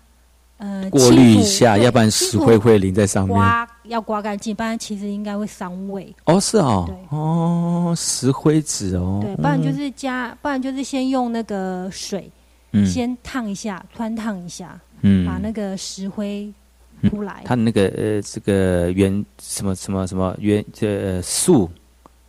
[0.58, 3.36] 呃，过滤一下，要不然石灰会淋在上面。
[3.36, 6.12] 刮要刮干净，不然其实应该会伤胃。
[6.26, 12.30] 哦，是哦，对，哦，石灰纸哦，对，不然就是加，不然就是先用那个水，
[12.86, 16.52] 先烫一下，穿烫一下，嗯，把那个石灰
[17.10, 17.44] 出来。
[17.46, 21.70] 它那个呃，这个原什么什么什么原这素，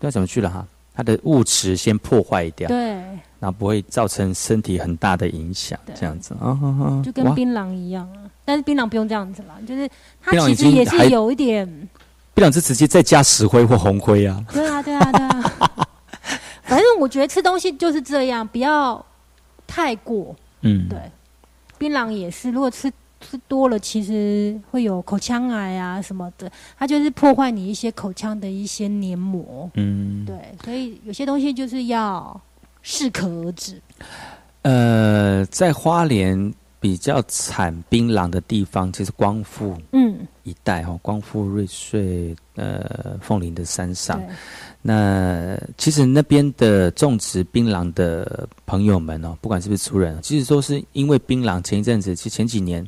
[0.01, 0.67] 要怎么去了哈？
[0.95, 3.01] 它的物质先破坏掉，对，
[3.41, 8.31] 然后不会造成身体很大的影响，这样子啊，就跟槟榔一样啊。
[8.45, 9.89] 但是槟榔不用这样子啦，就是
[10.23, 11.67] 它其实也是有一点。
[12.35, 14.45] 槟榔是直接再加石灰或红灰啊。
[14.53, 15.87] 对啊，对啊，对啊。
[16.65, 19.05] 反正我觉得吃东西就是这样，不要
[19.67, 20.35] 太过。
[20.63, 20.99] 嗯，对。
[21.79, 22.93] 槟榔也是，如果吃。
[23.21, 29.69] 吃多了，其实会有口腔癌啊什么的，它就是破坏你一些口腔的一些黏膜。
[29.75, 32.41] 嗯，对，所以有些东西就是要
[32.89, 33.79] 适可而止。
[34.63, 44.23] 呃，在花莲比较产槟榔的地方，其实光复嗯一带哈，光复瑞穗呃凤林的山上。
[44.81, 52.87] 那其实那边的种植槟榔的朋友们哦，不管是不是族人，其实说是因为槟榔前一阵子，其实前几年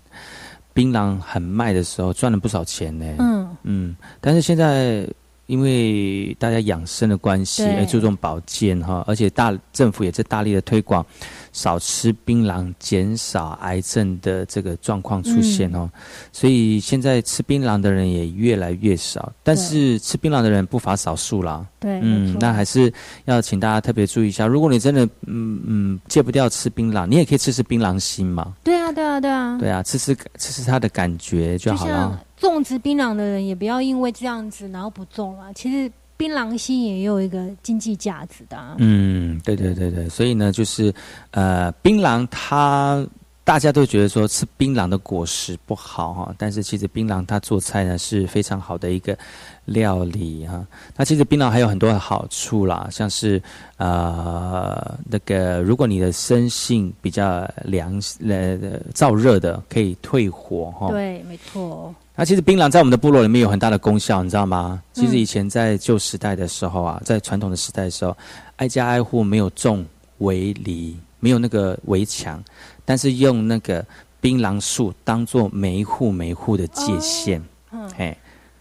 [0.72, 3.04] 槟榔很卖的时候，赚了不少钱呢。
[3.18, 5.06] 嗯嗯，但是现在
[5.50, 11.04] 因为大家养生的关系，也注重保健哈，而且大政府也在大力的推广。
[11.52, 15.90] 少吃槟榔，减少癌症的这个状况出现哦。
[16.30, 21.66] 所以现在吃槟榔的人也越来越少，但是吃槟榔的人不乏少数啦。
[21.80, 22.92] 对，嗯，那还是
[23.24, 24.46] 要请大家特别注意一下。
[24.46, 28.54] 如果你真的嗯嗯戒不掉吃槟榔，你也可以吃吃槟榔心嘛。
[28.62, 29.58] 对啊，对啊，对啊。
[29.58, 32.20] 对啊，吃吃吃吃它的感觉就好了。
[32.48, 35.52] 种植槟榔的人也不要因为这样子然后不种了。
[35.54, 35.90] 其实。
[36.20, 38.58] 槟榔心也有一个经济价值的。
[38.76, 40.92] 嗯，对对对对，所以呢，就是
[41.30, 43.02] 呃，槟榔它
[43.42, 49.16] 大家都觉得说吃槟榔的果实不好哈，但是其实槟榔它做菜呢是非常好的一个
[49.64, 50.62] 料理哈。
[50.94, 53.42] 那其实槟榔还有很多的好处啦，像是
[53.78, 57.94] 呃那个如果你的生性比较凉
[58.28, 60.90] 呃燥热的，可以退火哈。
[60.90, 61.94] 对，没错。
[62.20, 64.82] 那其实槟榔在我们的部落里面有很大的功效，你知道吗？
[64.92, 68.14] 其实以前在旧时代的时候啊，在传统的时代的时候，
[68.56, 69.82] 挨家挨户没有种
[70.18, 72.38] 围篱，没有那个围墙，
[72.84, 73.82] 但是用那个
[74.20, 77.42] 槟榔树当做每一户每一户的界限。
[77.72, 78.14] 嗯，嘿，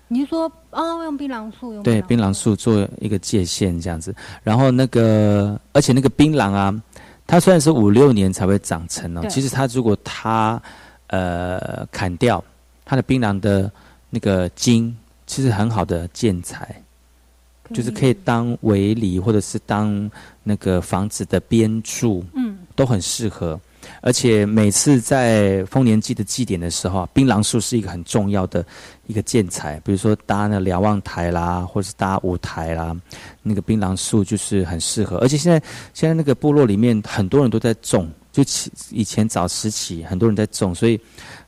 [0.08, 1.84] 你是说哦，用槟榔树用？
[1.84, 4.16] 对，槟榔树做一个界限这样子。
[4.42, 6.74] 然后那个，而且那个槟榔啊，
[7.28, 10.62] 它虽然是五六年才会长成哦，其实它如果它
[11.08, 12.42] 呃砍掉。
[12.90, 13.72] 它的槟榔的
[14.10, 16.82] 那个茎其实很好的建材，
[17.72, 20.10] 就是可以当围篱或者是当
[20.42, 23.60] 那个房子的边柱，嗯，都很适合。
[24.02, 28.66] 而且每次在丰年祭的祭典的时候，槟榔树是一个很重要的
[29.06, 29.80] 一个建材。
[29.86, 32.96] 比如说搭那瞭望台啦，或者是搭舞台啦，
[33.44, 35.18] 那个槟榔树就是很适合。
[35.18, 35.62] 而且现在
[35.94, 38.44] 现在那个部落里面很多人都在种，就
[38.90, 41.00] 以前早时期很多人在种，所以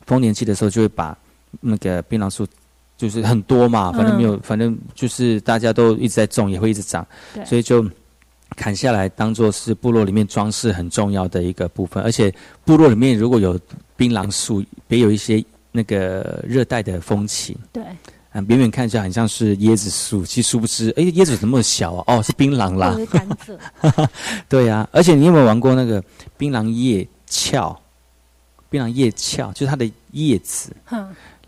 [0.06, 1.18] 丰年祭的时候就会把
[1.60, 2.48] 那个槟榔树
[2.98, 7.06] 就是很多嘛，反正没有，反正就是大家都一直在种，也会一直长，
[7.46, 7.86] 所以就。
[8.58, 12.30] 砍下来当做是部落里面装饰很重要的一个部分，而且
[12.66, 13.58] 部落里面如果有
[13.96, 15.42] 槟榔树，别有一些
[15.72, 17.58] 那个热带的风情。
[17.72, 17.82] 对，
[18.34, 22.04] 啊，远远看起来很像是椰子树，其实殊不知，哎，椰子怎么那么小啊？
[22.08, 22.94] 哦，是槟榔啦。
[23.10, 24.08] 甘蔗。
[24.50, 26.04] 对呀，而且你有没有玩过那个
[26.38, 27.74] 槟榔叶鞘？
[28.70, 30.76] 槟榔叶鞘就是它的叶子，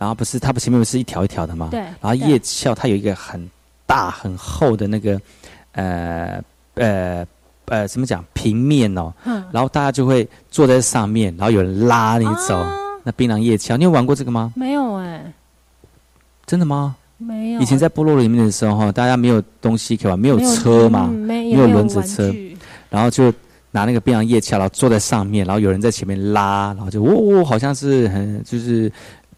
[0.04, 1.70] 然后不是它不前面不是一条一条的吗？
[1.72, 1.80] 对。
[1.80, 3.49] 然后叶鞘它有一个很
[3.86, 5.20] 大很厚的那个，
[5.72, 6.41] 呃。
[6.76, 7.26] 呃
[7.66, 9.14] 呃，怎么讲平面哦？
[9.26, 12.60] 嗯，然后大家就会坐在上面，然后有人拉你走。
[13.04, 14.51] 那槟榔叶鞘，你有玩过这个吗？
[14.56, 15.32] 没有哎，
[16.47, 16.95] 真的吗？
[17.18, 17.62] 没有。
[17.62, 22.34] 以前在部落里面的时候，哈，大家没有东西可以玩，没有车嘛，没有轮子车，
[22.89, 23.32] 然后就
[23.70, 28.91] 拿那个槟榔叶鞘，然后坐在上面，然后有人在前面拉，然后就呜，好像是很就是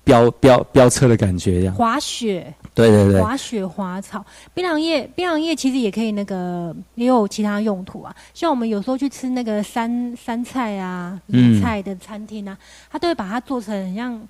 [0.06, 1.76] 飙飙飙车的感觉一样。
[1.76, 2.54] 滑雪。
[2.74, 8.14] 对对对，滑雪滑草，槟榔叶，槟榔叶其实也可以那个，也有其他用途啊。
[8.34, 12.58] 像我们有时候去吃那个山山菜啊、野菜的餐厅啊，
[12.92, 14.28] 他都会把它做成很像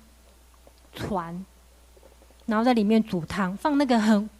[0.94, 1.44] 船，
[2.46, 4.30] 然后在里面煮汤，放那个很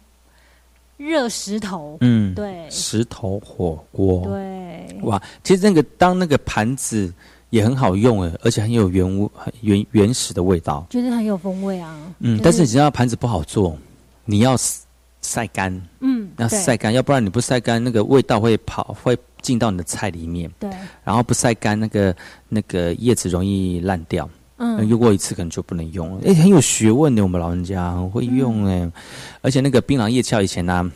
[0.95, 7.13] 热石头，嗯，对，石头火锅，对，哇，其实那个当那个盘子。
[7.49, 9.31] 也很好用诶，而且很有原物、
[9.61, 11.95] 原原始的味道，就是很有风味啊。
[12.19, 13.77] 嗯，但是你知道盘子不好做，
[14.25, 14.55] 你要
[15.21, 15.81] 晒干。
[16.01, 20.51] 嗯，要晒干，要不然你不晒干，那个味道会跑，会进到你的菜里面。
[20.59, 20.69] 对，
[21.03, 22.15] 然后不晒干，那个
[22.49, 24.29] 那个叶子容易烂掉。
[24.57, 26.21] 嗯，用过一次可能就不能用了。
[26.25, 28.91] 哎，很有学问的，我们老人家很会用哎，
[29.41, 30.91] 而且那个槟榔叶鞘以前呢。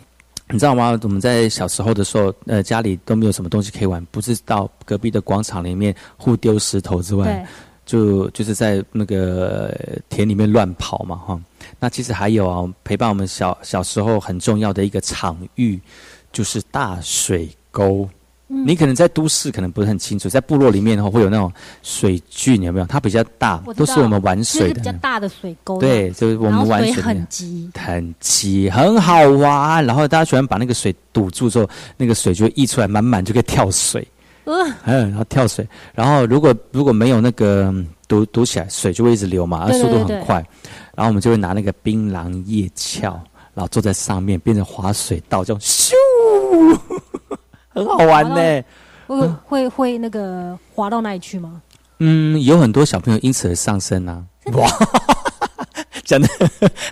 [0.52, 1.00] 你知道吗？
[1.04, 7.48] 我们在小时候的时候，呃，家里都没有什么东西可以玩，不是到隔壁的广场里面互丢石头之外，
[7.86, 9.74] 就就是在那个
[10.10, 11.40] 田里面乱跑嘛，哈。
[11.80, 15.80] 那其实还有啊，陪伴我们小小时候很重要的一个场域，
[16.32, 18.08] 就是大水沟。
[18.54, 21.50] 你可能在都市可能不是很清楚，在部落里面的话会有那种
[21.84, 22.86] 水郡，有没有？
[22.86, 24.76] 它比较大，都是我们玩水的。
[24.76, 25.80] 比较大的水沟。
[25.80, 29.86] 对，就是我们玩水很急，很急，很好玩。
[29.86, 34.06] 然后大家喜欢把那个水堵住之后，那个水就溢出来，满满就可以跳水。
[34.44, 35.66] 嗯，然后跳水。
[35.94, 37.74] 然后如果如果没有那个
[38.08, 40.36] 堵堵起来，水就会一直流嘛，而速度很快。
[40.94, 43.04] 然后我们就会拿那个槟榔叶鞘，
[43.54, 45.94] 然后坐在上面，变成滑水道，这种咻。
[47.74, 48.64] 很好玩呢，
[49.08, 51.62] 会会会那个滑到哪里去吗？
[52.00, 54.24] 嗯，有很多小朋友因此而上升啊！
[54.54, 54.68] 哇，
[56.04, 56.28] 讲的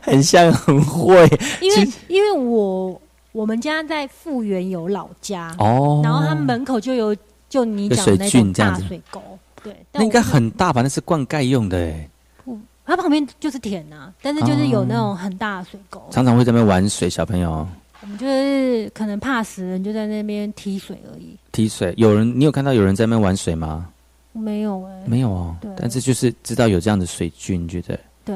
[0.01, 1.27] 很像很会，
[1.61, 3.01] 因为因为我
[3.32, 7.15] 我们家在富源有老家哦，然后他门口就有
[7.49, 9.21] 就你讲的那种大水沟，
[9.63, 10.82] 对，那应该很大吧？
[10.84, 12.07] 那是灌溉用的哎，
[12.45, 17.67] 不，它旁边就是田呐，但是就是有那种很大的水沟，常常会在那边玩水，小朋友。
[18.02, 21.36] 我们就是可能怕死人，就在那边提水而已。
[21.52, 23.89] 提水，有人你有看到有人在那边玩水吗？
[24.32, 25.54] 没有哎，没有哦。
[25.60, 28.36] 对，但是就是知道有这样的水菌，觉得对。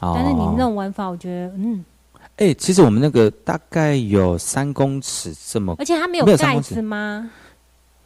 [0.00, 0.12] 哦。
[0.14, 1.82] 但是你那种玩法，我觉得嗯。
[2.36, 7.30] 哎，其实我们那个大概有三公尺这么，而且它没有盖子吗？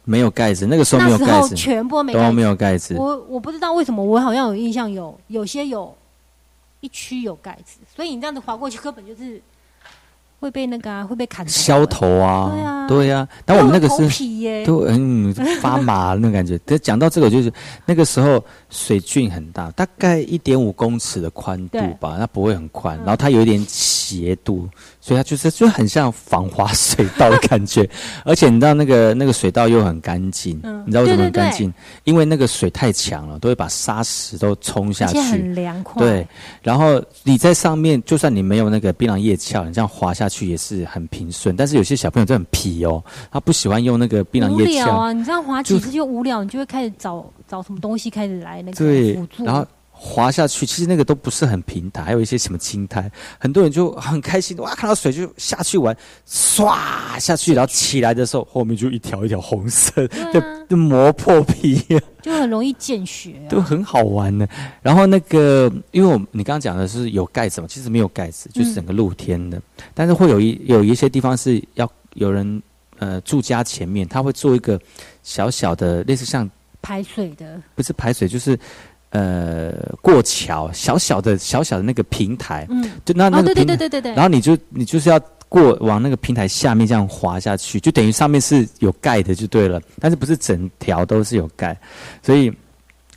[0.05, 2.95] 没有盖子，那个时候没有盖子，全部都没有盖子。
[2.97, 5.93] 我我不知道为什么，我好像有印象有有些有
[6.79, 9.41] 一区有盖子，所以你这样子划过去，根本就是。
[10.43, 13.27] 会被那个啊，会被砍削头啊，对啊，对呀。
[13.45, 16.59] 但我们那个是都嗯发麻那感觉。
[16.67, 17.49] 但讲到这个，就是
[17.85, 22.97] 那个时候水郡很大，大概一点五公尺的宽度吧，那不会很宽。
[22.97, 24.67] 然后它有一点斜度，
[25.03, 27.87] 所以它就是就很像防滑水道的感觉。
[28.23, 31.73] 而且你知道那个那个水道又很干净，你知道为什么很干净？
[32.05, 36.01] 因为那个水太强了，都会把沙石都冲下去，很凉快。
[36.01, 36.25] 对，
[36.61, 40.43] 然后你在上面，就算你没有那个槟榔叶鞘，你这样滑下去。
[40.43, 45.11] 也是很平顺，但是有些小朋友就很皮哦，他不喜欢用那个槟榔叶鞘啊。
[45.11, 48.77] 你这样滑几次就无聊，你就会开始找找什么东西开始来那个
[49.15, 50.65] 辅助，然后滑下去。
[50.65, 55.95] 其实那个都不是很平坦，还有一些什么青苔，很多人就很开心哇，看到水就下去玩，
[56.27, 61.81] 唰下去，然后起来的时候后面就一条一条红色，就就 磨破皮。
[62.21, 64.47] 就很容易见血，都很好玩的。
[64.81, 69.61] 然后那个，因为我你刚刚讲的是有盖子嘛，其实没有盖子，就是整个露天的。
[69.93, 72.63] 但是会有一有一些地方是要有人
[72.99, 74.79] 呃住家前面，他会做一个
[75.21, 76.49] 小小的类似像
[76.81, 78.57] 排水的，不是排水，就是
[79.13, 91.77] 呃过桥，小小的小小的那个平台，嗯，就那那个平台，对对对对对，然后你就你就是要过往那个平台下面这样滑下去，就等于上面是有盖的就对了，但是不是整条都是有盖，
[92.23, 92.51] 所以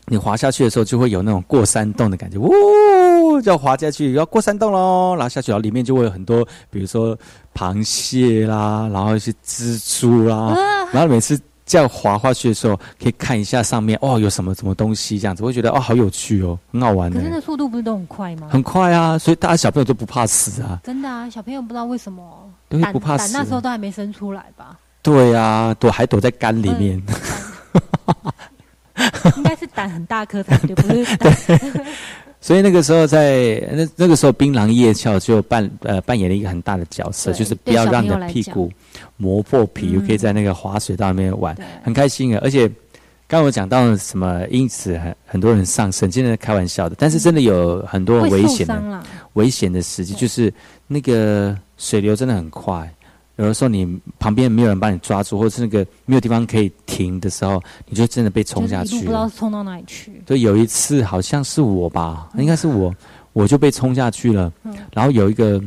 [0.07, 7.19] 你滑下去的时候就会有那种过山洞的感觉，呜，就要滑下去，要过山洞喽，然后下去，然后里面就会有很多，比如说
[7.55, 10.55] 螃蟹啦，然后一些蜘蛛啦，
[10.93, 11.41] 然后每次。
[11.67, 17.11] 这样滑滑去的时候，可以看一下上面哦，有什么什么东西这样子，会觉得哦，好有趣哦，很好玩。
[17.13, 18.49] 可是那速度不是都很快吗？
[18.51, 20.81] 很快啊，所以大家小朋友都不怕死啊。
[20.85, 24.79] 真的啊，小朋友不知道为什么都不怕死，那时候都还没生出来吧？
[25.03, 27.03] 对啊，躲还躲在肝里面。
[29.37, 31.05] 应该是胆很大颗才对，不是？
[31.19, 31.87] 对。
[32.41, 38.71] 所以那个时候在那那个时候，槟榔叶鞘就扮呃扮演了一个很大的角色，就是不要让你的屁股
[39.17, 42.41] 磨破皮，又可以在那个滑水道里面玩，很开心啊！
[42.43, 42.69] 而且
[43.29, 49.03] 刚刚我讲到什么，因此很很多人上身，真的开玩笑的，但是真的有很多危险的
[49.35, 50.53] 危险的时机，就是
[50.87, 52.89] 那个水流真的很快。
[53.37, 59.01] 有的时候你旁边没有人帮你抓住，或者是那个没有地方可以停的时候，你就真的被冲下去。
[59.01, 60.11] 不知道冲到哪里去。
[60.25, 62.95] 对，有一次好像是我吧，应该是我，
[63.35, 64.51] 我就被冲下去了。
[64.63, 64.75] 嗯。
[64.95, 65.63] 然后有一个，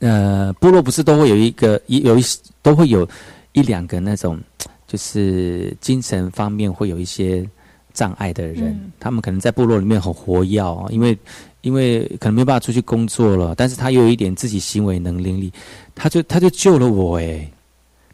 [0.00, 2.22] 呃，部落不是都会有一个，一有一
[2.62, 3.08] 都会有
[3.52, 4.38] 一两个那种，
[4.86, 7.48] 就是精神方面会有一些
[7.92, 11.16] 障碍的人，他们可能在部落里面很活跃因为。
[11.62, 15.52] 因为可能没办法出去工作了，但是他又有一点自己行为能力，
[15.92, 17.50] 他就他就救了我哎，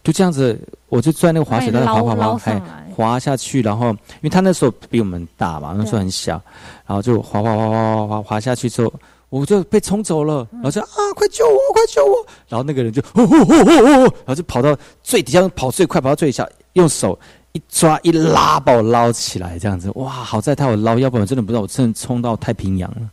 [0.02, 0.58] 就这样子，
[0.88, 2.58] 我就在那个滑雪道滑滑滑，还
[2.90, 6.40] 滑下去，然后因为他那时候比我们大嘛，那时候很小，
[6.86, 8.92] 然后就滑滑滑滑滑滑滑下去之后，
[9.40, 12.14] 我就被冲走了，然后就啊，快救我，快救我！
[12.48, 17.18] 然后那个人就呼呼呼呼呼，然后就跑到最底下，跑最快，跑到最下，用手
[17.52, 23.10] 一抓一拉，把我捞起来，这样子，哇，好在他有捞，要不然真的不知道我真的冲到太平洋了。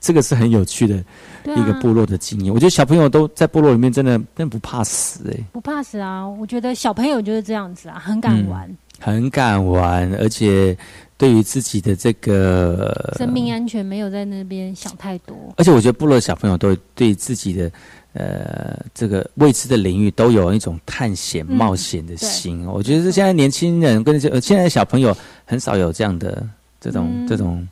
[0.00, 0.96] 这个是很有趣的
[1.44, 2.52] 一个部落的经验。
[2.52, 6.26] 我觉得小朋友都在部落里面，真的真不怕死哎，不怕死啊！
[6.28, 10.76] 我觉得小朋友就是这样子啊，很敢玩，很敢玩，而且
[11.20, 15.36] 对于自己的这个生命安全没有在那边想太多。
[15.58, 17.70] 而且我觉得部落小朋友都对自己的
[18.14, 22.66] 呃这个未知的领域都有一种探险冒险的心。
[22.66, 25.14] 我觉得是现在年轻人跟这现在小朋友
[25.44, 26.48] 很少有这样的
[26.80, 27.68] 这种这种。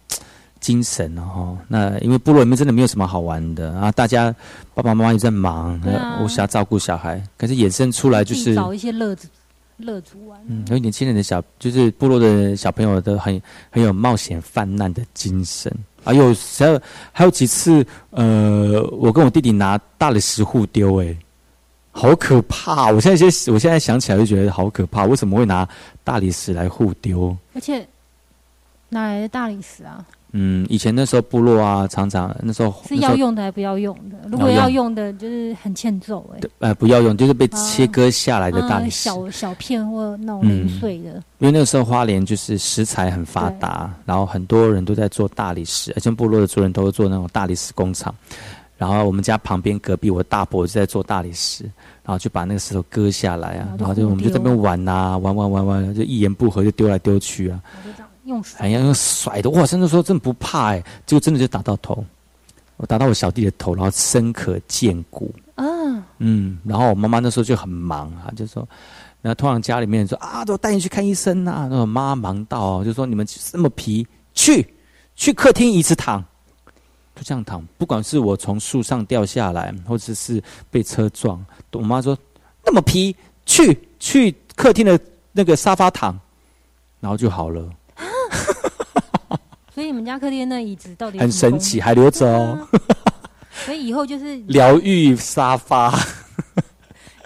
[0.61, 4.35] 精神哦，那因为部落里面真的没有什么好玩的啊，大家
[4.75, 5.81] 爸爸妈妈也在忙，
[6.21, 9.29] 无暇照顾小孩，可是衍生出来就是找一些乐子
[9.79, 10.03] 乐。
[10.47, 15.73] 嗯，有年轻人的小，就是部落的小朋友都很很有冒险泛滥的精神。
[16.05, 16.81] 还有还有
[17.13, 21.17] 还有几次，呃，我跟我弟弟拿大理石互丢，哎，
[21.91, 22.91] 好可怕！
[22.91, 25.69] 我现在先，我现在想起来就觉得好可怕，为什么会拿
[26.05, 27.37] 大理石来互丢？
[27.55, 27.87] 而且
[28.89, 30.07] 哪来的大理石啊？
[30.33, 34.17] 嗯，以前那时候部落啊，常常那时候是要用的还不要用的？
[34.31, 36.41] 如果要用的，就是很欠揍哎。
[36.59, 41.11] 呃，不要用，就是被切割下来的大理石，小小片或那种零碎的。
[41.39, 48.15] 因为那个时候花莲就是石材很发达，然后很多人都在做大理石，而且部落的族人都做那种大理石工厂。
[48.77, 51.65] 然后我们家旁边隔壁，我大伯就在做大理石，
[52.05, 57.61] 然后就把那个石头割下来啊，然后就我们就在那边玩呐，玩玩玩玩，就一言不合就丢来丢去啊。
[58.29, 59.67] 用哎呀，用甩的哇！
[59.67, 62.05] 真的说真的不怕哎，结果真的就打到头，
[62.77, 65.35] 我打到我小弟的头，然后深可见骨。
[65.55, 65.65] 啊
[66.19, 68.69] 嗯，然后我妈妈那时候就很忙啊，就说，
[69.23, 71.67] 然后通常家里面说啊，都带你去看医生呐。
[71.71, 74.67] 那种妈忙到就说你们这么皮，去
[75.17, 76.23] 去客厅椅子躺，
[77.17, 77.65] 就这样躺。
[77.79, 82.17] 不管是我从树上掉下来，或者是被车撞，我妈说
[82.65, 83.17] 那么皮，
[83.47, 85.01] 去去客厅的
[85.33, 86.19] 那个沙发躺，
[87.01, 87.69] 然后就好了。
[89.79, 92.67] 所以你们家客厅那椅子到底很神奇，还留着哦。
[93.65, 95.97] 所以以后就是疗愈沙发。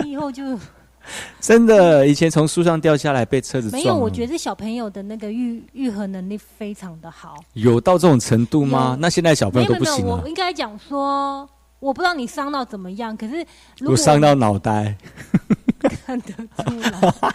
[0.01, 0.61] 你 以后就
[1.41, 3.83] 真的，以前从树上掉下来被车子撞。
[3.83, 7.43] 没有，我觉得小朋友的那个愈愈合能力非常的好。
[7.55, 8.99] 有到这种程度吗？
[9.01, 10.21] 那现在小朋友都不行了。
[10.23, 11.49] 我应该讲说，
[11.81, 13.43] 我不知道你伤到怎么样，可是
[13.79, 14.95] 如果伤到脑袋，
[16.05, 17.33] 看得出来。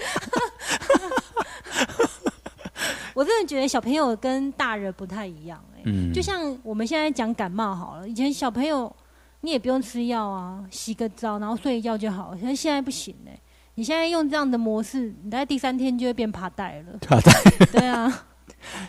[3.18, 5.82] 我真的觉得小朋友跟大人不太一样哎，
[6.14, 8.96] 就像我们现在讲感冒好了，以前小朋友
[9.42, 13.36] 你也不用吃药啊，洗个澡然后睡一觉就好，可是现在不行哎，
[13.74, 17.00] 你现在用这样的模式，你在第三天就会变爬带了。
[17.02, 17.32] 爬带。
[17.72, 18.26] 对啊。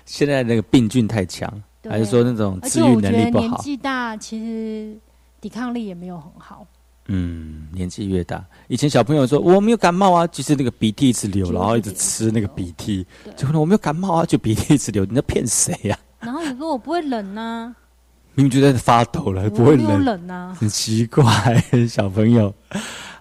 [0.05, 1.51] 现在那个病菌太强，
[1.89, 3.47] 还是说那种治愈能力不好？
[3.47, 4.95] 年纪大其实
[5.41, 6.67] 抵抗力也没有很好。
[7.11, 15.99] 嗯，年纪越大，以前小朋友说我没有感冒啊，就是那个鼻涕一直流，然后一直吃那个鼻涕，就可能我没有感冒啊，就鼻涕一直流， 你在骗谁呀？
[16.21, 17.75] 然后你说我不会冷啊，
[18.35, 20.55] 明明就在发抖了，不会冷。
[20.55, 21.25] 很奇怪，
[21.89, 22.53] 小朋友。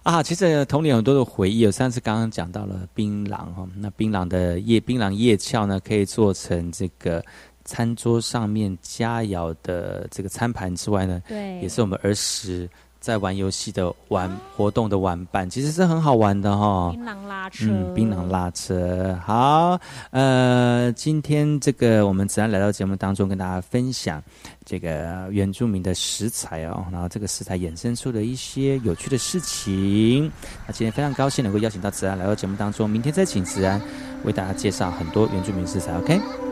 [0.03, 7.23] 啊，其实童年很多的回忆，有上次刚刚讲到了槟榔哈，那槟榔的叶槟榔叶鞘呢，可以做成这个
[7.63, 12.69] 餐桌上面佳肴的这个餐盘之外呢，对，也是我们儿时。
[12.99, 16.91] 在玩游戏的玩活动的玩伴，其实是很好玩的哈。
[16.91, 19.19] 槟榔拉车，嗯，槟榔拉车。
[19.25, 19.79] 好，
[20.11, 24.21] 呃，今天这个我们子安来到节目当中，跟大家分享
[24.65, 30.31] 这个原住民的食材哦，然后这个食材衍生出的一些有趣的事情。
[30.65, 33.81] 那今天非常高兴能够邀请到子安来到节目当中，明天再请子安
[34.23, 35.97] 为大家介绍很多原住民食材。
[35.97, 36.46] OK。